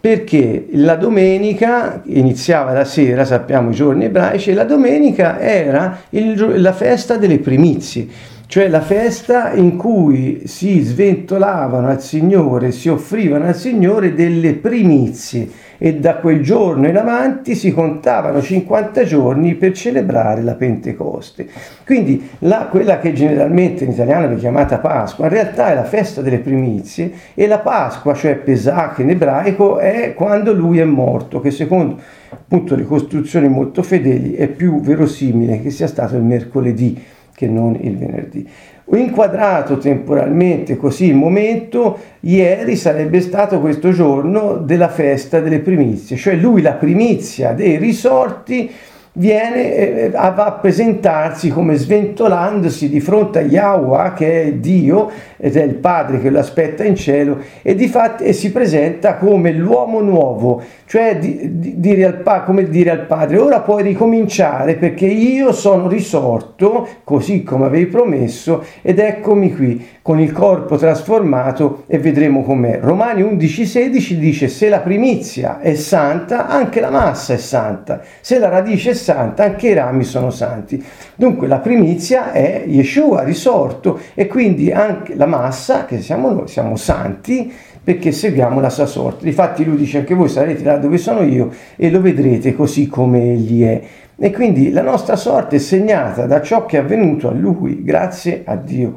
perché 0.00 0.66
la 0.72 0.96
domenica 0.96 2.02
iniziava 2.04 2.72
la 2.72 2.84
sera, 2.84 3.24
sappiamo 3.24 3.70
i 3.70 3.74
giorni 3.74 4.04
ebraici, 4.04 4.50
e 4.50 4.54
la 4.54 4.64
domenica 4.64 5.40
era 5.40 6.00
il, 6.10 6.60
la 6.60 6.72
festa 6.72 7.16
delle 7.16 7.38
primizie 7.38 8.32
cioè 8.46 8.68
la 8.68 8.82
festa 8.82 9.52
in 9.52 9.76
cui 9.76 10.42
si 10.46 10.80
sventolavano 10.80 11.88
al 11.88 12.02
Signore, 12.02 12.72
si 12.72 12.88
offrivano 12.88 13.46
al 13.46 13.56
Signore 13.56 14.14
delle 14.14 14.54
primizie 14.54 15.48
e 15.78 15.96
da 15.96 16.16
quel 16.16 16.40
giorno 16.40 16.86
in 16.86 16.96
avanti 16.96 17.54
si 17.54 17.72
contavano 17.72 18.40
50 18.40 19.04
giorni 19.04 19.54
per 19.54 19.72
celebrare 19.72 20.42
la 20.42 20.54
Pentecoste. 20.54 21.48
Quindi 21.84 22.28
la, 22.40 22.68
quella 22.70 22.98
che 22.98 23.12
generalmente 23.12 23.84
in 23.84 23.90
italiano 23.90 24.34
è 24.34 24.36
chiamata 24.36 24.78
Pasqua, 24.78 25.24
in 25.24 25.32
realtà 25.32 25.72
è 25.72 25.74
la 25.74 25.84
festa 25.84 26.20
delle 26.20 26.38
primizie 26.38 27.12
e 27.34 27.46
la 27.46 27.58
Pasqua, 27.58 28.14
cioè 28.14 28.36
Pesach 28.36 28.98
in 28.98 29.10
ebraico, 29.10 29.78
è 29.78 30.14
quando 30.14 30.52
lui 30.52 30.78
è 30.78 30.84
morto, 30.84 31.40
che 31.40 31.50
secondo 31.50 32.00
appunto 32.30 32.74
ricostruzioni 32.74 33.48
molto 33.48 33.82
fedeli 33.82 34.34
è 34.34 34.48
più 34.48 34.80
verosimile 34.80 35.60
che 35.60 35.70
sia 35.70 35.86
stato 35.86 36.16
il 36.16 36.22
mercoledì 36.22 37.00
che 37.34 37.46
non 37.46 37.76
il 37.80 37.96
venerdì. 37.96 38.48
Inquadrato 38.92 39.78
temporalmente 39.78 40.76
così 40.76 41.06
il 41.06 41.14
momento, 41.14 41.98
ieri 42.20 42.76
sarebbe 42.76 43.20
stato 43.20 43.60
questo 43.60 43.92
giorno 43.92 44.56
della 44.56 44.88
festa 44.88 45.40
delle 45.40 45.60
primizie, 45.60 46.16
cioè 46.16 46.34
lui 46.34 46.62
la 46.62 46.74
primizia 46.74 47.52
dei 47.52 47.76
risorti 47.76 48.70
viene 49.16 49.74
eh, 49.74 50.10
va 50.10 50.32
a 50.32 50.52
presentarsi 50.52 51.48
come 51.50 51.76
sventolandosi 51.76 52.88
di 52.88 52.98
fronte 53.00 53.38
a 53.38 53.42
Yahweh 53.42 54.12
che 54.14 54.42
è 54.42 54.52
Dio 54.54 55.08
ed 55.36 55.56
è 55.56 55.62
il 55.62 55.74
Padre 55.74 56.20
che 56.20 56.30
lo 56.30 56.40
aspetta 56.40 56.82
in 56.82 56.96
cielo 56.96 57.38
e 57.62 57.76
di 57.76 57.86
fatto 57.86 58.30
si 58.32 58.50
presenta 58.50 59.14
come 59.14 59.52
l'uomo 59.52 60.00
nuovo 60.00 60.62
cioè 60.86 61.16
di, 61.18 61.58
di, 61.60 61.78
dire 61.78 62.06
al, 62.06 62.42
come 62.44 62.68
dire 62.68 62.90
al 62.90 63.06
Padre 63.06 63.38
ora 63.38 63.60
puoi 63.60 63.84
ricominciare 63.84 64.74
perché 64.74 65.06
io 65.06 65.52
sono 65.52 65.86
risorto 65.86 66.88
così 67.04 67.44
come 67.44 67.66
avevi 67.66 67.86
promesso 67.86 68.64
ed 68.82 68.98
eccomi 68.98 69.54
qui 69.54 69.86
con 70.04 70.20
il 70.20 70.32
corpo 70.32 70.76
trasformato 70.76 71.84
e 71.86 71.98
vedremo 71.98 72.42
com'è 72.42 72.78
Romani 72.82 73.22
11:16 73.22 74.18
dice 74.18 74.48
se 74.48 74.68
la 74.68 74.80
primizia 74.80 75.60
è 75.60 75.74
santa 75.74 76.46
anche 76.46 76.80
la 76.80 76.90
massa 76.90 77.32
è 77.32 77.38
santa 77.38 78.02
se 78.20 78.38
la 78.38 78.50
radice 78.50 78.90
è 78.90 78.94
santa, 78.94 79.44
anche 79.44 79.68
i 79.68 79.74
rami 79.74 80.04
sono 80.04 80.30
santi. 80.30 80.82
Dunque 81.14 81.46
la 81.46 81.58
primizia 81.58 82.32
è 82.32 82.64
Yeshua 82.66 83.22
risorto 83.22 84.00
e 84.14 84.26
quindi 84.26 84.72
anche 84.72 85.14
la 85.14 85.26
massa, 85.26 85.84
che 85.84 86.00
siamo 86.00 86.30
noi, 86.30 86.48
siamo 86.48 86.76
santi 86.76 87.52
perché 87.82 88.12
seguiamo 88.12 88.60
la 88.60 88.70
sua 88.70 88.86
sorte. 88.86 89.24
Difatti 89.24 89.64
lui 89.64 89.76
dice 89.76 89.98
anche 89.98 90.14
voi 90.14 90.28
sarete 90.28 90.64
là 90.64 90.78
dove 90.78 90.96
sono 90.96 91.22
io 91.22 91.50
e 91.76 91.90
lo 91.90 92.00
vedrete 92.00 92.54
così 92.54 92.86
come 92.86 93.32
egli 93.32 93.62
è. 93.62 93.82
E 94.16 94.30
quindi 94.30 94.70
la 94.70 94.82
nostra 94.82 95.16
sorte 95.16 95.56
è 95.56 95.58
segnata 95.58 96.26
da 96.26 96.40
ciò 96.40 96.66
che 96.66 96.76
è 96.76 96.80
avvenuto 96.80 97.28
a 97.28 97.32
lui, 97.32 97.82
grazie 97.82 98.42
a 98.44 98.54
Dio, 98.54 98.94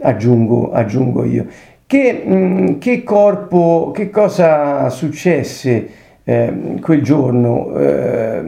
aggiungo, 0.00 0.72
aggiungo 0.72 1.24
io. 1.24 1.46
Che, 1.86 2.22
mm, 2.26 2.78
che 2.78 3.02
corpo, 3.02 3.90
che 3.94 4.10
cosa 4.10 4.88
successe? 4.90 6.00
eh, 6.30 6.52
quel 6.80 7.02
giorno. 7.02 7.74
Eh, 7.76 8.42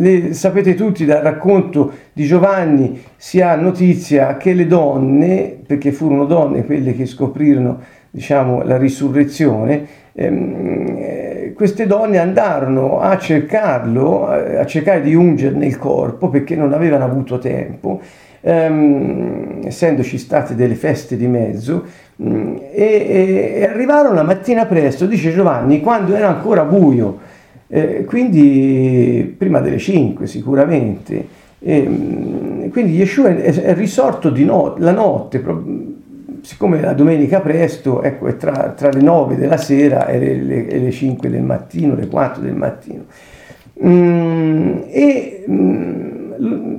le, 0.00 0.32
sapete 0.32 0.74
tutti 0.74 1.04
dal 1.04 1.22
racconto 1.22 1.92
di 2.12 2.24
Giovanni 2.24 3.02
si 3.16 3.40
ha 3.40 3.56
notizia 3.56 4.36
che 4.36 4.52
le 4.52 4.66
donne, 4.66 5.56
perché 5.66 5.90
furono 5.90 6.26
donne 6.26 6.64
quelle 6.64 6.94
che 6.94 7.06
scoprirono 7.06 7.80
diciamo, 8.10 8.62
la 8.62 8.76
risurrezione, 8.76 9.86
ehm, 10.12 10.96
eh, 10.96 11.52
queste 11.56 11.86
donne 11.86 12.18
andarono 12.18 13.00
a 13.00 13.18
cercarlo, 13.18 14.26
a 14.26 14.64
cercare 14.64 15.02
di 15.02 15.14
ungerne 15.14 15.66
il 15.66 15.76
corpo 15.76 16.28
perché 16.28 16.54
non 16.54 16.72
avevano 16.72 17.04
avuto 17.04 17.38
tempo 17.38 18.00
ehm, 18.40 19.60
essendoci 19.64 20.18
state 20.18 20.54
delle 20.54 20.74
feste 20.74 21.16
di 21.16 21.26
mezzo, 21.26 21.84
mh, 22.16 22.28
mm, 22.28 22.56
e, 22.72 23.54
e, 23.56 23.64
arrivarono 23.64 24.14
la 24.14 24.22
mattina 24.22 24.66
presto, 24.66 25.06
dice 25.06 25.32
Giovanni, 25.32 25.80
quando 25.80 26.14
era 26.14 26.28
ancora 26.28 26.64
buio, 26.64 27.18
eh, 27.68 28.04
quindi 28.04 29.34
prima 29.36 29.60
delle 29.60 29.78
5 29.78 30.26
sicuramente. 30.26 31.46
E, 31.60 31.80
mh, 31.82 32.70
quindi 32.70 32.92
Yeshua 32.92 33.28
è, 33.28 33.52
è 33.52 33.74
risorto 33.74 34.32
no, 34.36 34.74
la 34.78 34.92
notte, 34.92 35.42
siccome 36.42 36.80
la 36.80 36.92
domenica 36.92 37.40
presto, 37.40 38.02
ecco, 38.02 38.26
è 38.26 38.36
tra, 38.36 38.72
tra 38.76 38.90
le 38.90 39.00
9 39.00 39.36
della 39.36 39.56
sera 39.56 40.06
e 40.06 40.18
le, 40.18 40.34
le, 40.34 40.66
e 40.66 40.78
le, 40.78 40.90
5 40.90 41.28
del 41.28 41.42
mattino, 41.42 41.94
le 41.94 42.06
4 42.08 42.42
del 42.42 42.54
mattino. 42.54 43.04
Mm, 43.84 44.78
e 44.88 45.44
mm, 45.48 46.17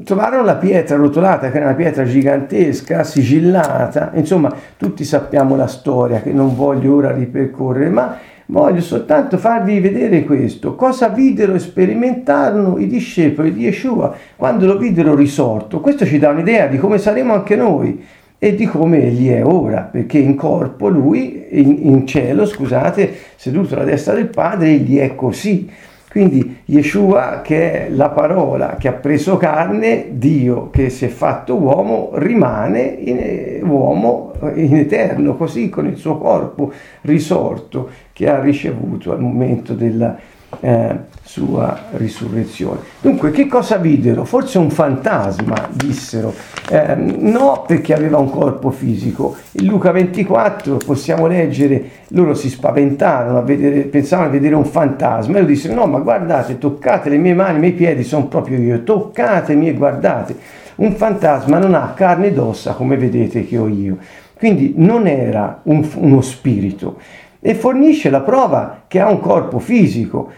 trovarono 0.04 0.44
la 0.44 0.56
pietra 0.56 0.96
rotolata, 0.96 1.50
che 1.52 1.58
era 1.58 1.68
una 1.68 1.76
pietra 1.76 2.04
gigantesca, 2.04 3.04
sigillata, 3.04 4.12
insomma 4.16 4.54
tutti 4.78 5.04
sappiamo 5.04 5.56
la 5.56 5.68
storia 5.68 6.22
che 6.22 6.32
non 6.32 6.56
voglio 6.56 6.96
ora 6.96 7.12
ripercorrere, 7.12 7.90
ma 7.90 8.18
Voglio 8.52 8.82
soltanto 8.82 9.38
farvi 9.38 9.80
vedere 9.80 10.24
questo. 10.24 10.74
Cosa 10.74 11.10
videro 11.10 11.54
e 11.54 11.60
sperimentarono 11.60 12.80
i 12.80 12.88
discepoli 12.88 13.54
di 13.54 13.62
Yeshua 13.62 14.16
quando 14.36 14.66
lo 14.66 14.76
videro 14.76 15.14
risorto? 15.14 15.80
Questo 15.80 16.04
ci 16.04 16.18
dà 16.18 16.30
un'idea 16.30 16.66
di 16.66 16.80
come 16.80 16.98
saremo 16.98 17.34
anche 17.34 17.56
noi 17.56 18.04
e 18.40 18.56
di 18.56 18.66
come 18.66 19.04
egli 19.04 19.30
è 19.30 19.46
ora, 19.46 19.82
perché 19.82 20.18
in 20.18 20.34
corpo 20.36 20.88
lui, 20.88 21.46
in, 21.52 21.78
in 21.82 22.08
cielo, 22.08 22.48
scusate, 22.48 23.14
seduto 23.36 23.76
alla 23.76 23.84
destra 23.84 24.16
del 24.16 24.30
Padre, 24.30 24.70
egli 24.70 24.98
è 24.98 25.14
così. 25.14 25.70
Quindi 26.10 26.62
Yeshua, 26.66 27.42
che 27.44 27.86
è 27.86 27.90
la 27.90 28.10
parola 28.10 28.78
che 28.80 28.88
ha 28.88 28.94
preso 28.94 29.38
carne, 29.38 30.08
Dio 30.14 30.72
che 30.72 30.90
si 30.90 31.06
è 31.06 31.08
fatto 31.08 31.56
uomo, 31.56 32.10
rimane 32.14 32.82
in, 32.82 33.60
uomo 33.64 34.34
in 34.56 34.76
eterno, 34.76 35.36
così 35.36 35.70
con 35.70 35.86
il 35.86 35.98
suo 35.98 36.18
corpo 36.18 36.72
risorto 37.02 37.90
che 38.12 38.28
ha 38.28 38.40
ricevuto 38.40 39.12
al 39.12 39.20
momento 39.20 39.74
della 39.74 40.18
eh, 40.62 40.96
sua 41.24 41.86
risurrezione. 41.92 42.80
Dunque, 43.02 43.32
che 43.32 43.46
cosa 43.48 43.78
videro? 43.78 44.26
Forse 44.26 44.58
un 44.58 44.72
fantasma, 44.72 45.70
dissero. 45.72 46.34
Eh, 46.70 46.96
no, 46.96 47.64
perché 47.68 47.94
aveva 47.94 48.18
un 48.18 48.30
corpo 48.30 48.72
fisico. 48.72 49.36
In 49.52 49.68
Luca 49.68 49.92
24 49.92 50.78
possiamo 50.78 51.28
leggere, 51.28 51.90
loro 52.10 52.34
si 52.34 52.50
spaventarono, 52.50 53.38
a 53.38 53.42
vedere, 53.42 53.82
pensavano 53.82 54.30
a 54.30 54.32
vedere 54.32 54.56
un 54.56 54.66
fantasma 54.66 55.34
e 55.34 55.42
loro 55.42 55.46
dissero, 55.46 55.76
no, 55.76 55.86
ma 55.86 56.00
guardate, 56.00 56.58
toccate 56.58 57.10
le 57.10 57.18
mie 57.18 57.36
mani, 57.36 57.58
i 57.58 57.60
miei 57.60 57.74
piedi, 57.74 58.04
sono 58.04 58.28
proprio 58.28 58.58
io, 58.58 58.84
toccatemi 58.84 59.70
e 59.70 59.74
guardate. 59.74 60.36
Un 60.76 60.96
fantasma 60.96 61.60
non 61.60 61.76
ha 61.76 61.94
carne 61.96 62.28
ed 62.28 62.40
ossa 62.40 62.74
come 62.74 62.98
vedete 62.98 63.46
che 63.46 63.58
ho 63.58 63.68
io. 63.68 63.98
Quindi 64.36 64.74
non 64.78 65.06
era 65.06 65.60
un, 65.64 65.86
uno 65.96 66.22
spirito 66.22 66.98
e 67.40 67.56
fornisce 67.56 68.10
la 68.10 68.22
prova 68.22 68.84
che 68.88 69.00
ha 69.00 69.10
un 69.10 69.20
corpo 69.20 69.60
fisico 69.60 70.32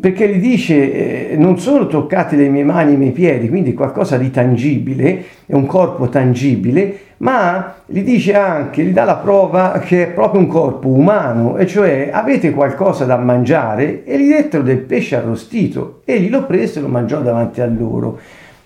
perché 0.00 0.28
gli 0.28 0.40
dice 0.40 1.30
eh, 1.30 1.36
non 1.36 1.58
solo 1.58 1.86
toccate 1.86 2.34
le 2.34 2.48
mie 2.48 2.64
mani 2.64 2.92
e 2.92 2.94
i 2.94 2.98
miei 2.98 3.12
piedi, 3.12 3.48
quindi 3.48 3.74
qualcosa 3.74 4.16
di 4.16 4.30
tangibile, 4.30 5.24
è 5.46 5.54
un 5.54 5.66
corpo 5.66 6.08
tangibile, 6.08 6.98
ma 7.18 7.74
gli 7.86 8.00
dice 8.00 8.34
anche, 8.34 8.82
gli 8.82 8.92
dà 8.92 9.04
la 9.04 9.16
prova 9.16 9.78
che 9.84 10.04
è 10.04 10.06
proprio 10.08 10.40
un 10.40 10.48
corpo 10.48 10.88
umano, 10.88 11.56
e 11.56 11.66
cioè 11.66 12.10
avete 12.12 12.50
qualcosa 12.50 13.04
da 13.04 13.16
mangiare 13.16 14.04
e 14.04 14.18
gli 14.18 14.28
dettero 14.28 14.62
del 14.62 14.78
pesce 14.78 15.16
arrostito, 15.16 16.00
egli 16.04 16.30
lo 16.30 16.44
prese 16.46 16.78
e 16.78 16.82
lo 16.82 16.88
mangiò 16.88 17.20
davanti 17.20 17.60
a 17.60 17.66
loro. 17.66 18.18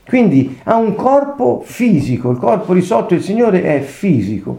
Quindi 0.07 0.59
ha 0.65 0.77
un 0.77 0.95
corpo 0.95 1.63
fisico, 1.65 2.31
il 2.31 2.39
corpo 2.39 2.73
risolto 2.73 3.15
del 3.15 3.23
Signore 3.23 3.63
è 3.63 3.81
fisico 3.81 4.59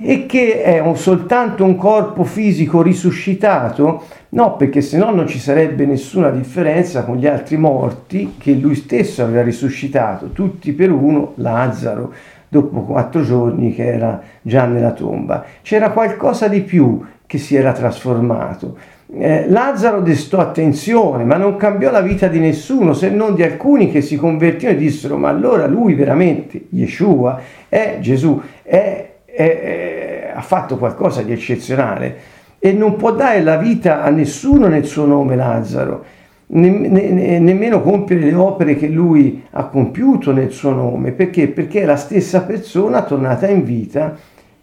e 0.00 0.26
che 0.26 0.62
è 0.62 0.78
un, 0.80 0.96
soltanto 0.96 1.64
un 1.64 1.76
corpo 1.76 2.24
fisico 2.24 2.82
risuscitato? 2.82 4.04
No, 4.30 4.56
perché 4.56 4.80
se 4.80 4.98
no 4.98 5.10
non 5.10 5.26
ci 5.26 5.38
sarebbe 5.38 5.86
nessuna 5.86 6.30
differenza 6.30 7.04
con 7.04 7.16
gli 7.16 7.26
altri 7.26 7.56
morti 7.56 8.34
che 8.38 8.52
lui 8.52 8.74
stesso 8.74 9.22
aveva 9.22 9.42
risuscitato, 9.42 10.32
tutti 10.32 10.72
per 10.72 10.90
uno, 10.90 11.32
Lazzaro, 11.36 12.12
dopo 12.48 12.82
quattro 12.82 13.22
giorni 13.22 13.74
che 13.74 13.86
era 13.86 14.20
già 14.42 14.66
nella 14.66 14.92
tomba. 14.92 15.44
C'era 15.62 15.90
qualcosa 15.90 16.48
di 16.48 16.60
più 16.62 17.04
che 17.26 17.38
si 17.38 17.56
era 17.56 17.72
trasformato. 17.72 18.76
Eh, 19.10 19.48
Lazzaro 19.48 20.00
destò 20.00 20.38
attenzione, 20.38 21.24
ma 21.24 21.36
non 21.36 21.56
cambiò 21.56 21.90
la 21.90 22.02
vita 22.02 22.26
di 22.26 22.38
nessuno, 22.38 22.92
se 22.92 23.08
non 23.08 23.34
di 23.34 23.42
alcuni 23.42 23.90
che 23.90 24.02
si 24.02 24.16
convertirono 24.16 24.76
e 24.76 24.80
dissero: 24.80 25.16
Ma 25.16 25.30
allora 25.30 25.66
lui 25.66 25.94
veramente, 25.94 26.66
Yeshua, 26.70 27.40
è 27.68 27.96
Gesù, 28.00 28.40
è 28.62 29.07
è, 29.46 30.32
ha 30.34 30.42
fatto 30.42 30.76
qualcosa 30.76 31.22
di 31.22 31.32
eccezionale 31.32 32.16
e 32.58 32.72
non 32.72 32.96
può 32.96 33.12
dare 33.12 33.40
la 33.40 33.56
vita 33.56 34.02
a 34.02 34.10
nessuno 34.10 34.66
nel 34.66 34.84
suo 34.84 35.06
nome 35.06 35.36
Lazzaro, 35.36 36.04
ne, 36.48 36.70
ne, 36.70 37.38
nemmeno 37.38 37.80
compiere 37.80 38.24
le 38.24 38.34
opere 38.34 38.74
che 38.74 38.88
lui 38.88 39.44
ha 39.50 39.66
compiuto 39.66 40.32
nel 40.32 40.50
suo 40.50 40.70
nome. 40.70 41.12
Perché? 41.12 41.46
Perché 41.46 41.82
è 41.82 41.84
la 41.84 41.96
stessa 41.96 42.42
persona 42.42 43.02
tornata 43.02 43.46
in 43.46 43.62
vita 43.62 44.16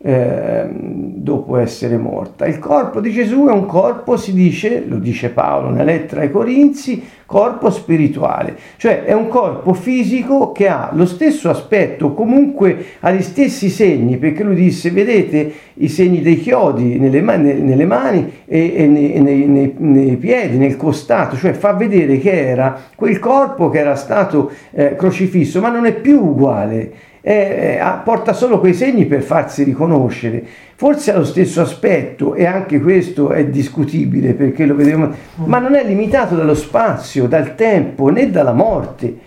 eh, 0.07 0.67
dopo 0.69 1.57
essere 1.57 1.97
morta. 1.97 2.45
Il 2.45 2.59
corpo 2.59 2.99
di 2.99 3.11
Gesù 3.11 3.47
è 3.47 3.51
un 3.51 3.65
corpo, 3.65 4.17
si 4.17 4.33
dice, 4.33 4.83
lo 4.85 4.97
dice 4.97 5.29
Paolo 5.29 5.71
nella 5.71 5.85
lettera 5.85 6.21
ai 6.21 6.29
Corinzi, 6.29 7.03
corpo 7.25 7.71
spirituale, 7.71 8.55
cioè 8.77 9.03
è 9.03 9.13
un 9.13 9.27
corpo 9.29 9.73
fisico 9.73 10.51
che 10.51 10.67
ha 10.67 10.91
lo 10.93 11.07
stesso 11.07 11.49
aspetto, 11.49 12.13
comunque 12.13 12.85
ha 12.99 13.11
gli 13.11 13.23
stessi 13.23 13.69
segni, 13.69 14.17
perché 14.17 14.43
lui 14.43 14.53
disse, 14.53 14.91
vedete 14.91 15.51
i 15.73 15.87
segni 15.87 16.21
dei 16.21 16.39
chiodi 16.39 16.99
nelle 16.99 17.21
mani, 17.21 17.53
nelle 17.61 17.85
mani 17.87 18.31
e, 18.45 18.73
e 18.75 18.85
nei, 18.85 19.19
nei, 19.19 19.47
nei, 19.47 19.73
nei, 19.75 20.17
piedi, 20.17 20.57
nel 20.57 20.77
costato, 20.77 21.35
cioè 21.35 21.53
fa 21.53 21.73
vedere 21.73 22.19
che 22.19 22.47
era 22.47 22.79
quel 22.95 23.17
corpo 23.17 23.69
che 23.69 23.79
era 23.79 23.95
stato 23.95 24.51
eh, 24.69 24.95
crocifisso, 24.95 25.61
ma 25.61 25.69
non 25.69 25.87
è 25.87 25.93
più 25.95 26.23
uguale 26.23 27.13
eh, 27.27 27.81
porta 28.03 28.33
solo 28.33 28.59
quei 28.59 28.75
segni 28.75 29.05
per 29.05 29.23
farsi 29.23 29.63
riconoscere. 29.63 30.43
Forse 30.75 31.11
ha 31.11 31.17
lo 31.17 31.23
stesso 31.23 31.59
aspetto 31.59 32.35
e 32.35 32.45
anche 32.45 32.79
questo 32.79 33.31
è 33.31 33.47
discutibile 33.47 34.33
perché 34.33 34.67
lo 34.67 34.75
vediamo, 34.75 35.09
ma 35.45 35.57
non 35.57 35.73
è 35.73 35.83
limitato 35.83 36.35
dallo 36.35 36.53
spazio, 36.53 37.25
dal 37.25 37.55
tempo 37.55 38.09
né 38.09 38.29
dalla 38.29 38.53
morte. 38.53 39.17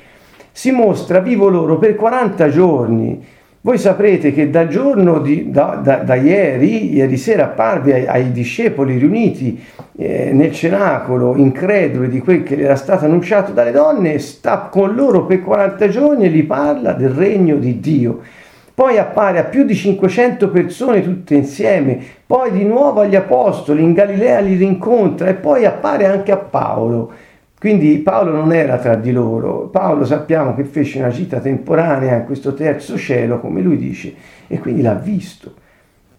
Si 0.53 0.71
mostra 0.71 1.19
vivo 1.19 1.49
loro 1.49 1.79
per 1.79 1.97
40 1.97 2.49
giorni 2.51 3.27
voi 3.69 3.77
saprete 3.77 4.33
che 4.33 4.49
dal 4.49 4.69
giorno 4.69 5.19
di, 5.19 5.51
da, 5.51 5.79
da, 5.83 5.97
da, 5.97 6.15
ieri, 6.15 6.95
ieri 6.95 7.19
sera 7.19 7.45
apparve 7.45 7.93
ai, 7.93 8.07
ai 8.07 8.33
discepoli 8.33 8.97
riuniti 8.97 9.63
eh, 9.95 10.31
nel 10.33 10.55
cenacolo, 10.55 11.37
increduli 11.37 12.09
di 12.09 12.21
quel 12.21 12.45
che 12.45 12.59
era 12.59 12.77
stato 12.77 13.05
annunciato 13.05 13.53
dalle 13.53 13.73
donne, 13.73 14.21
sta 14.21 14.71
con 14.73 14.95
loro 14.95 15.27
per 15.27 15.43
40 15.43 15.89
giorni 15.89 16.25
e 16.25 16.29
gli 16.31 16.45
parla 16.45 16.95
del 16.95 17.11
regno 17.11 17.57
di 17.57 17.79
Dio. 17.79 18.21
Poi 18.73 18.97
appare 18.97 19.39
a 19.39 19.45
più 19.45 19.65
di 19.65 19.75
500 19.75 20.49
persone 20.49 21.03
tutte 21.03 21.35
insieme, 21.35 21.99
poi 22.25 22.51
di 22.53 22.65
nuovo 22.65 23.03
agli 23.03 23.17
apostoli, 23.17 23.83
in 23.83 23.93
Galilea 23.93 24.41
li 24.41 24.55
rincontra 24.55 25.29
e 25.29 25.35
poi 25.35 25.67
appare 25.67 26.07
anche 26.07 26.33
a 26.33 26.39
Paolo. 26.39 27.13
Quindi 27.59 27.99
Paolo 27.99 28.31
non 28.31 28.53
era 28.53 28.79
tra 28.79 28.95
di 28.95 29.11
loro, 29.11 29.67
Paolo 29.67 30.05
sappiamo 30.05 30.55
che 30.55 30.63
fece 30.63 31.01
una 31.01 31.09
gita 31.09 31.41
temporanea 31.41 32.19
in 32.19 32.25
questo 32.25 32.55
terzo 32.55 32.97
cielo, 32.97 33.41
come 33.41 33.61
lui 33.63 33.77
dice, 33.77 34.15
e 34.47 34.61
quindi 34.61 34.81
l'ha 34.81 34.95
visto. 34.95 35.55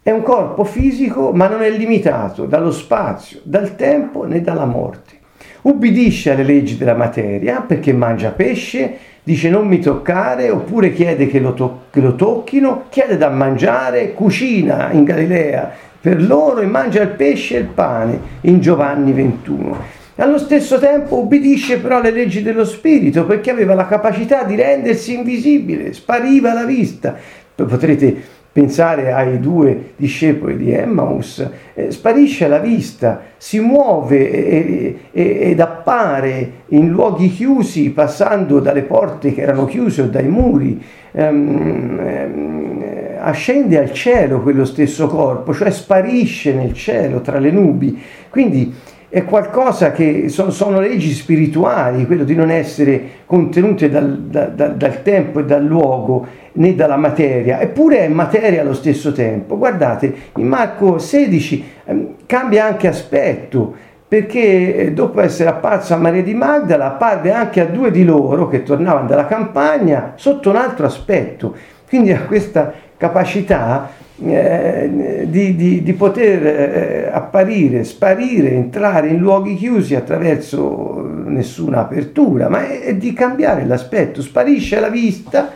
È 0.02 0.10
un 0.10 0.22
corpo 0.22 0.64
fisico, 0.64 1.32
ma 1.32 1.48
non 1.48 1.62
è 1.62 1.70
limitato 1.70 2.44
dallo 2.44 2.70
spazio, 2.70 3.40
dal 3.42 3.74
tempo 3.74 4.26
né 4.26 4.42
dalla 4.42 4.66
morte. 4.66 5.14
Ubbidisce 5.62 6.32
alle 6.32 6.42
leggi 6.42 6.76
della 6.76 6.94
materia 6.94 7.62
perché 7.62 7.94
mangia 7.94 8.32
pesce, 8.32 8.98
dice 9.22 9.48
non 9.48 9.66
mi 9.66 9.78
toccare, 9.78 10.50
oppure 10.50 10.92
chiede 10.92 11.26
che 11.26 11.40
lo, 11.40 11.54
to- 11.54 11.84
che 11.88 12.02
lo 12.02 12.16
tocchino, 12.16 12.84
chiede 12.90 13.16
da 13.16 13.30
mangiare, 13.30 14.12
cucina 14.12 14.90
in 14.90 15.04
Galilea 15.04 15.70
per 15.98 16.22
loro 16.22 16.60
e 16.60 16.66
mangia 16.66 17.00
il 17.00 17.08
pesce 17.08 17.56
e 17.56 17.60
il 17.60 17.66
pane 17.66 18.20
in 18.42 18.60
Giovanni 18.60 19.12
21 19.12 19.99
allo 20.20 20.38
stesso 20.38 20.78
tempo 20.78 21.16
ubbidisce 21.18 21.78
però 21.78 21.98
alle 21.98 22.10
leggi 22.10 22.42
dello 22.42 22.64
spirito 22.64 23.24
perché 23.24 23.50
aveva 23.50 23.74
la 23.74 23.86
capacità 23.86 24.44
di 24.44 24.54
rendersi 24.54 25.14
invisibile, 25.14 25.92
spariva 25.92 26.50
alla 26.50 26.64
vista. 26.64 27.16
Potrete 27.54 28.38
pensare 28.52 29.12
ai 29.12 29.38
due 29.38 29.92
discepoli 29.96 30.56
di 30.56 30.72
Emmaus, 30.72 31.48
eh, 31.72 31.90
sparisce 31.90 32.46
alla 32.46 32.58
vista, 32.58 33.22
si 33.36 33.60
muove 33.60 34.30
e, 34.30 34.98
e, 35.12 35.38
ed 35.50 35.60
appare 35.60 36.52
in 36.68 36.88
luoghi 36.88 37.30
chiusi 37.30 37.90
passando 37.90 38.58
dalle 38.58 38.82
porte 38.82 39.32
che 39.32 39.42
erano 39.42 39.66
chiuse 39.66 40.02
o 40.02 40.06
dai 40.06 40.26
muri, 40.26 40.82
ehm, 41.12 42.00
ehm, 42.02 42.84
ascende 43.20 43.78
al 43.78 43.92
cielo 43.92 44.40
quello 44.40 44.64
stesso 44.64 45.06
corpo, 45.06 45.54
cioè 45.54 45.70
sparisce 45.70 46.52
nel 46.52 46.74
cielo 46.74 47.20
tra 47.20 47.38
le 47.38 47.50
nubi. 47.50 47.98
Quindi 48.28 48.74
è 49.10 49.24
qualcosa 49.24 49.90
che 49.90 50.28
sono, 50.28 50.50
sono, 50.50 50.78
leggi 50.78 51.10
spirituali, 51.10 52.06
quello 52.06 52.22
di 52.22 52.36
non 52.36 52.48
essere 52.48 53.02
contenute 53.26 53.90
dal, 53.90 54.20
da, 54.20 54.44
da, 54.46 54.68
dal 54.68 55.02
tempo 55.02 55.40
e 55.40 55.44
dal 55.44 55.64
luogo 55.64 56.24
né 56.52 56.76
dalla 56.76 56.96
materia, 56.96 57.60
eppure 57.60 57.98
è 57.98 58.08
materia 58.08 58.60
allo 58.60 58.72
stesso 58.72 59.10
tempo. 59.10 59.58
Guardate, 59.58 60.14
in 60.36 60.46
Marco 60.46 60.98
16 60.98 61.64
eh, 61.84 62.06
cambia 62.24 62.66
anche 62.66 62.86
aspetto, 62.86 63.74
perché 64.06 64.76
eh, 64.76 64.92
dopo 64.92 65.20
essere 65.20 65.50
apparso 65.50 65.92
a 65.92 65.96
Maria 65.96 66.22
di 66.22 66.34
Magdala 66.34 66.86
apparve 66.86 67.32
anche 67.32 67.60
a 67.60 67.66
due 67.66 67.90
di 67.90 68.04
loro 68.04 68.46
che 68.46 68.62
tornavano 68.62 69.08
dalla 69.08 69.26
campagna 69.26 70.12
sotto 70.14 70.50
un 70.50 70.56
altro 70.56 70.86
aspetto. 70.86 71.56
Quindi 71.88 72.12
ha 72.12 72.20
questa 72.20 72.72
capacità 72.96 73.90
eh, 74.22 75.26
di, 75.28 75.56
di, 75.56 75.82
di, 75.82 75.92
poter 75.94 76.46
eh, 76.46 77.10
apparire, 77.10 77.84
sparire, 77.84 78.50
entrare 78.50 79.08
in 79.08 79.16
luoghi 79.16 79.54
chiusi 79.54 79.94
attraverso 79.94 81.02
nessuna 81.24 81.80
apertura, 81.80 82.48
ma 82.50 82.68
è, 82.68 82.80
è 82.80 82.94
di 82.96 83.14
cambiare 83.14 83.64
l'aspetto, 83.64 84.20
sparisce 84.20 84.76
alla 84.76 84.90
vista 84.90 85.52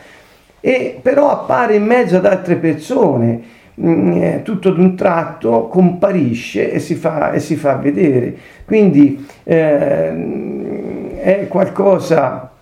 e 0.60 0.98
però 1.02 1.30
appare 1.30 1.74
in 1.74 1.84
mezzo 1.84 2.16
ad 2.16 2.24
altre 2.24 2.56
persone. 2.56 3.42
mm, 3.80 4.12
eh, 4.12 4.42
tutto 4.42 4.70
d'un 4.70 4.94
tratto 4.96 5.66
comparisce 5.68 6.70
e 6.70 6.78
si 6.78 6.94
fa, 6.94 7.32
e 7.32 7.40
si 7.40 7.56
fa 7.56 7.74
vedere. 7.74 8.34
Quindi 8.64 9.26
eh, 9.42 11.18
è 11.20 11.46
qualcosa 11.48 12.53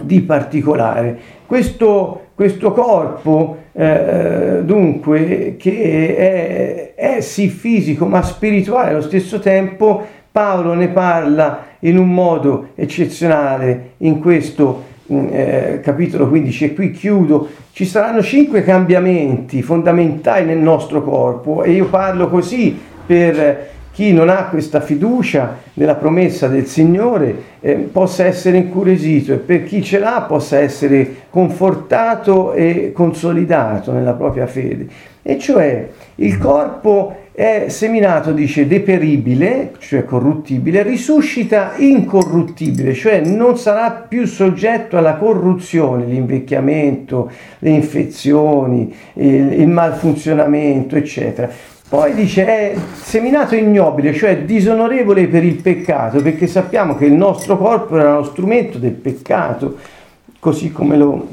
di 0.00 0.20
particolare. 0.20 1.18
Questo, 1.46 2.26
questo 2.34 2.72
corpo, 2.72 3.64
eh, 3.72 4.60
dunque, 4.62 5.56
che 5.58 6.16
è, 6.16 6.94
è 6.94 7.20
sì 7.20 7.48
fisico 7.48 8.06
ma 8.06 8.22
spirituale 8.22 8.90
allo 8.90 9.00
stesso 9.00 9.38
tempo, 9.38 10.04
Paolo 10.30 10.74
ne 10.74 10.88
parla 10.88 11.64
in 11.80 11.96
un 11.96 12.12
modo 12.12 12.68
eccezionale 12.74 13.92
in 13.98 14.20
questo 14.20 14.84
mm, 15.10 15.28
eh, 15.30 15.80
capitolo 15.82 16.28
15 16.28 16.64
e 16.64 16.74
qui 16.74 16.90
chiudo. 16.90 17.48
Ci 17.72 17.86
saranno 17.86 18.22
cinque 18.22 18.62
cambiamenti 18.62 19.62
fondamentali 19.62 20.44
nel 20.44 20.58
nostro 20.58 21.02
corpo 21.02 21.62
e 21.62 21.72
io 21.72 21.86
parlo 21.86 22.28
così 22.28 22.78
per 23.06 23.68
chi 23.96 24.12
non 24.12 24.28
ha 24.28 24.48
questa 24.50 24.82
fiducia 24.82 25.56
nella 25.72 25.94
promessa 25.94 26.48
del 26.48 26.66
Signore 26.66 27.34
eh, 27.60 27.76
possa 27.76 28.26
essere 28.26 28.58
incuriosito 28.58 29.32
e 29.32 29.36
per 29.36 29.64
chi 29.64 29.82
ce 29.82 29.98
l'ha 29.98 30.26
possa 30.28 30.58
essere 30.58 31.22
confortato 31.30 32.52
e 32.52 32.92
consolidato 32.92 33.92
nella 33.92 34.12
propria 34.12 34.46
fede. 34.46 34.86
E 35.22 35.38
cioè 35.38 35.88
il 36.16 36.36
corpo 36.36 37.20
è 37.32 37.68
seminato, 37.68 38.32
dice, 38.32 38.66
deperibile, 38.66 39.72
cioè 39.78 40.04
corruttibile, 40.04 40.82
risuscita 40.82 41.72
incorruttibile, 41.76 42.92
cioè 42.92 43.22
non 43.22 43.56
sarà 43.56 44.04
più 44.06 44.26
soggetto 44.26 44.98
alla 44.98 45.14
corruzione, 45.14 46.04
l'invecchiamento, 46.04 47.30
le 47.60 47.70
infezioni, 47.70 48.94
il, 49.14 49.52
il 49.60 49.68
malfunzionamento, 49.68 50.96
eccetera 50.96 51.74
poi 51.88 52.14
dice 52.14 52.44
è 52.44 52.74
seminato 52.94 53.54
ignobile, 53.54 54.12
cioè 54.12 54.42
disonorevole 54.42 55.28
per 55.28 55.44
il 55.44 55.56
peccato, 55.62 56.20
perché 56.20 56.48
sappiamo 56.48 56.96
che 56.96 57.06
il 57.06 57.12
nostro 57.12 57.56
corpo 57.56 57.96
era 57.96 58.14
uno 58.14 58.24
strumento 58.24 58.78
del 58.78 58.92
peccato, 58.92 59.76
così 60.40 60.72
come 60.72 60.96
lo, 60.96 61.28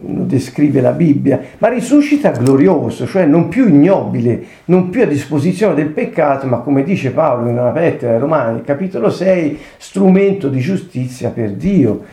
lo 0.00 0.22
descrive 0.22 0.80
la 0.80 0.92
Bibbia, 0.92 1.40
ma 1.58 1.68
risuscita 1.68 2.30
glorioso, 2.30 3.06
cioè 3.06 3.26
non 3.26 3.48
più 3.48 3.68
ignobile, 3.68 4.42
non 4.66 4.88
più 4.88 5.02
a 5.02 5.06
disposizione 5.06 5.74
del 5.74 5.88
peccato, 5.88 6.46
ma 6.46 6.58
come 6.58 6.82
dice 6.82 7.10
Paolo 7.10 7.50
in 7.50 7.58
una 7.58 7.72
lettera 7.72 8.14
ai 8.14 8.18
Romani, 8.18 8.62
capitolo 8.62 9.10
6, 9.10 9.58
strumento 9.76 10.48
di 10.48 10.60
giustizia 10.60 11.28
per 11.28 11.52
Dio 11.52 12.04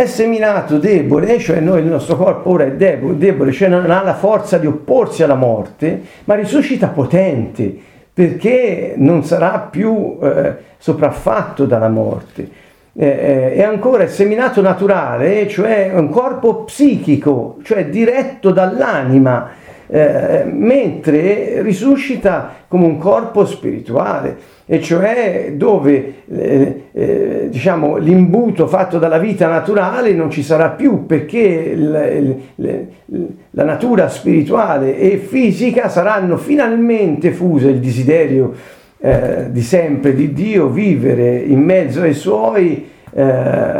è 0.00 0.06
seminato 0.06 0.78
debole, 0.78 1.38
cioè 1.38 1.60
noi 1.60 1.80
il 1.80 1.86
nostro 1.86 2.16
corpo 2.16 2.48
ora 2.48 2.64
è 2.64 2.72
debole, 2.72 3.18
debole, 3.18 3.52
cioè 3.52 3.68
non 3.68 3.90
ha 3.90 4.02
la 4.02 4.14
forza 4.14 4.56
di 4.56 4.66
opporsi 4.66 5.22
alla 5.22 5.34
morte, 5.34 6.00
ma 6.24 6.36
risuscita 6.36 6.86
potente, 6.88 7.76
perché 8.14 8.94
non 8.96 9.24
sarà 9.24 9.58
più 9.58 10.16
eh, 10.22 10.54
sopraffatto 10.78 11.66
dalla 11.66 11.90
morte. 11.90 12.48
Eh, 12.94 13.06
eh, 13.06 13.52
è 13.52 13.62
ancora 13.62 14.04
il 14.04 14.08
seminato 14.08 14.62
naturale, 14.62 15.46
cioè 15.48 15.90
un 15.94 16.08
corpo 16.08 16.64
psichico, 16.64 17.58
cioè 17.62 17.86
diretto 17.90 18.52
dall'anima, 18.52 19.50
eh, 19.92 20.44
mentre 20.44 21.62
risuscita 21.62 22.54
come 22.68 22.84
un 22.84 22.98
corpo 22.98 23.44
spirituale 23.44 24.36
e 24.64 24.80
cioè 24.80 25.54
dove 25.56 26.14
eh, 26.30 26.82
eh, 26.92 27.48
diciamo, 27.50 27.96
l'imbuto 27.96 28.68
fatto 28.68 28.98
dalla 29.00 29.18
vita 29.18 29.48
naturale 29.48 30.12
non 30.12 30.30
ci 30.30 30.44
sarà 30.44 30.68
più 30.68 31.06
perché 31.06 31.38
il, 31.38 32.40
il, 32.54 32.86
la 33.50 33.64
natura 33.64 34.08
spirituale 34.08 34.96
e 34.96 35.16
fisica 35.16 35.88
saranno 35.88 36.36
finalmente 36.36 37.32
fuse 37.32 37.70
il 37.70 37.80
desiderio 37.80 38.52
eh, 38.98 39.46
di 39.50 39.62
sempre 39.62 40.14
di 40.14 40.32
Dio 40.32 40.68
vivere 40.68 41.36
in 41.38 41.60
mezzo 41.62 42.02
ai 42.02 42.14
suoi 42.14 42.86
eh, 43.12 43.76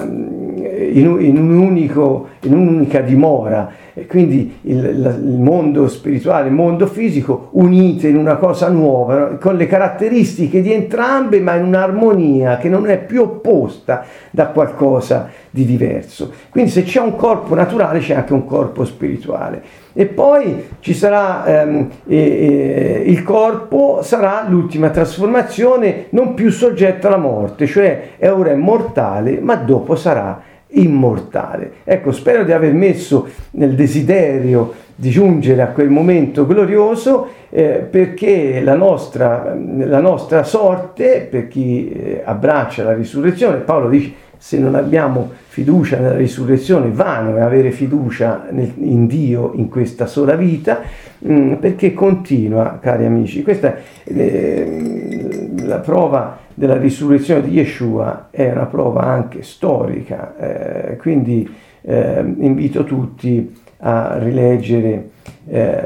in, 0.93 1.07
un 1.07 1.57
unico, 1.57 2.29
in 2.43 2.55
un'unica 2.55 3.01
dimora. 3.01 3.71
Quindi 4.07 4.59
il, 4.63 4.85
il, 5.25 5.39
mondo 5.41 5.89
spirituale 5.89 6.47
e 6.47 6.49
il 6.49 6.55
mondo 6.55 6.87
fisico 6.87 7.49
unite 7.53 8.09
in 8.09 8.17
una 8.17 8.37
cosa 8.37 8.69
nuova, 8.69 9.37
con 9.41 9.57
le 9.57 9.67
caratteristiche 9.67 10.63
di 10.63 10.73
entrambe, 10.73 11.41
ma 11.41 11.55
in 11.55 11.65
un'armonia 11.65 12.59
che 12.59 12.69
non 12.69 12.89
è 12.89 12.99
più 12.99 13.23
opposta 13.23 14.05
da 14.31 14.49
qualcosa 14.49 15.29
di 15.51 15.65
diverso. 15.65 16.33
Quindi 16.51 16.71
se 16.71 16.83
c'è 16.83 17.01
un 17.01 17.17
corpo 17.17 17.55
naturale 17.55 17.99
c'è 17.99 18.15
anche 18.15 18.33
un 18.33 18.45
corpo 18.45 18.85
spirituale. 18.85 19.63
E 19.93 20.07
poi 20.07 20.69
ci 20.79 20.95
sarà 20.95 21.45
ehm, 21.45 21.89
eh, 22.07 23.03
il 23.07 23.23
corpo, 23.25 24.01
sarà 24.03 24.47
l'ultima 24.49 24.91
trasformazione 24.91 26.07
non 26.11 26.35
più 26.35 26.51
soggetta 26.51 27.09
alla 27.09 27.17
morte, 27.17 27.67
cioè 27.67 28.11
ora 28.21 28.51
è 28.51 28.55
mortale, 28.55 29.41
ma 29.41 29.57
dopo 29.57 29.97
sarà 29.97 30.49
immortale. 30.73 31.73
Ecco, 31.85 32.13
spero 32.13 32.45
di 32.45 32.53
aver 32.53 32.73
messo 32.73 33.29
nel 33.53 33.75
desiderio 33.75 34.73
di 34.95 35.11
giungere 35.11 35.63
a 35.63 35.69
quel 35.69 35.89
momento 35.89 36.47
glorioso 36.47 37.29
eh, 37.49 37.87
perché 37.91 38.61
la 38.63 38.75
nostra, 38.75 39.57
la 39.79 40.01
nostra, 40.01 40.45
sorte, 40.45 41.27
per 41.31 41.49
chi 41.49 41.91
eh, 41.91 42.23
abbraccia 42.25 42.85
la 42.85 42.93
risurrezione, 42.93 43.59
Paolo 43.59 43.89
dice 43.89 44.29
se 44.37 44.59
non 44.59 44.75
abbiamo 44.75 45.33
fiducia 45.49 45.99
nella 45.99 46.17
risurrezione, 46.17 46.91
vano 46.91 47.37
è 47.37 47.41
avere 47.41 47.73
fiducia 47.73 48.47
nel, 48.51 48.73
in 48.77 49.07
Dio 49.07 49.53
in 49.55 49.69
questa 49.69 50.07
sola 50.07 50.35
vita, 50.35 50.81
mh, 51.19 51.33
mm, 51.33 51.53
perché 51.55 51.93
continua, 51.93 52.79
cari 52.81 53.05
amici. 53.05 53.43
Questa 53.43 53.77
eh, 54.05 55.50
la 55.65 55.79
prova 55.79 56.39
della 56.55 56.77
risurrezione 56.77 57.43
di 57.43 57.53
Yeshua 57.53 58.29
è 58.31 58.51
una 58.51 58.67
prova 58.67 59.03
anche 59.03 59.43
storica, 59.43 60.37
eh, 60.37 60.97
quindi 60.97 61.49
eh, 61.83 62.21
invito 62.39 62.85
tutti 62.85 63.59
a 63.79 64.19
rileggere 64.19 65.11
eh, 65.49 65.83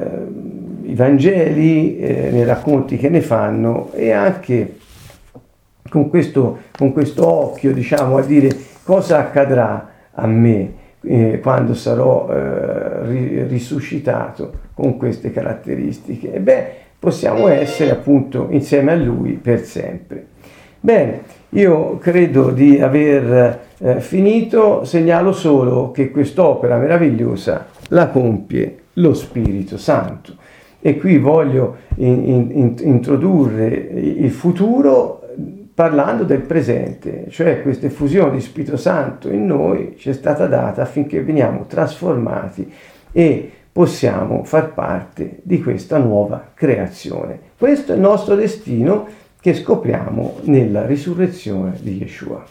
i 0.82 0.94
Vangeli, 0.94 1.98
eh, 1.98 2.30
nei 2.30 2.44
racconti 2.44 2.96
che 2.96 3.08
ne 3.08 3.20
fanno 3.20 3.90
e 3.92 4.10
anche 4.10 4.76
con 5.88 6.08
questo, 6.08 6.58
con 6.76 6.92
questo 6.92 7.26
occhio 7.26 7.72
diciamo, 7.72 8.16
a 8.16 8.22
dire 8.22 8.50
cosa 8.82 9.18
accadrà 9.18 9.90
a 10.12 10.26
me 10.26 10.82
eh, 11.02 11.40
quando 11.40 11.74
sarò 11.74 12.28
eh, 12.30 13.06
ri- 13.06 13.42
risuscitato 13.44 14.62
con 14.74 14.96
queste 14.96 15.30
caratteristiche. 15.30 16.32
E 16.32 16.40
beh, 16.40 16.72
possiamo 17.04 17.48
essere 17.48 17.90
appunto 17.90 18.48
insieme 18.50 18.92
a 18.92 18.96
Lui 18.96 19.32
per 19.32 19.60
sempre. 19.60 20.26
Bene, 20.80 21.20
io 21.50 21.98
credo 21.98 22.50
di 22.50 22.80
aver 22.80 23.60
eh, 23.78 24.00
finito, 24.00 24.84
segnalo 24.84 25.32
solo 25.32 25.90
che 25.92 26.10
quest'opera 26.10 26.78
meravigliosa 26.78 27.66
la 27.88 28.08
compie 28.08 28.78
lo 28.94 29.14
Spirito 29.14 29.76
Santo. 29.76 30.36
E 30.80 30.96
qui 30.98 31.18
voglio 31.18 31.76
in, 31.96 32.50
in, 32.50 32.74
introdurre 32.80 33.68
il 33.68 34.30
futuro 34.30 35.20
parlando 35.74 36.24
del 36.24 36.40
presente, 36.40 37.26
cioè 37.30 37.62
questa 37.62 37.86
effusione 37.86 38.32
di 38.32 38.40
Spirito 38.40 38.76
Santo 38.76 39.30
in 39.30 39.46
noi 39.46 39.94
ci 39.98 40.10
è 40.10 40.12
stata 40.12 40.46
data 40.46 40.82
affinché 40.82 41.22
veniamo 41.22 41.66
trasformati 41.66 42.70
e 43.10 43.50
possiamo 43.74 44.44
far 44.44 44.72
parte 44.72 45.40
di 45.42 45.60
questa 45.60 45.98
nuova 45.98 46.52
creazione. 46.54 47.40
Questo 47.58 47.90
è 47.90 47.96
il 47.96 48.00
nostro 48.00 48.36
destino 48.36 49.08
che 49.40 49.52
scopriamo 49.52 50.42
nella 50.42 50.86
risurrezione 50.86 51.76
di 51.80 51.96
Yeshua. 51.96 52.44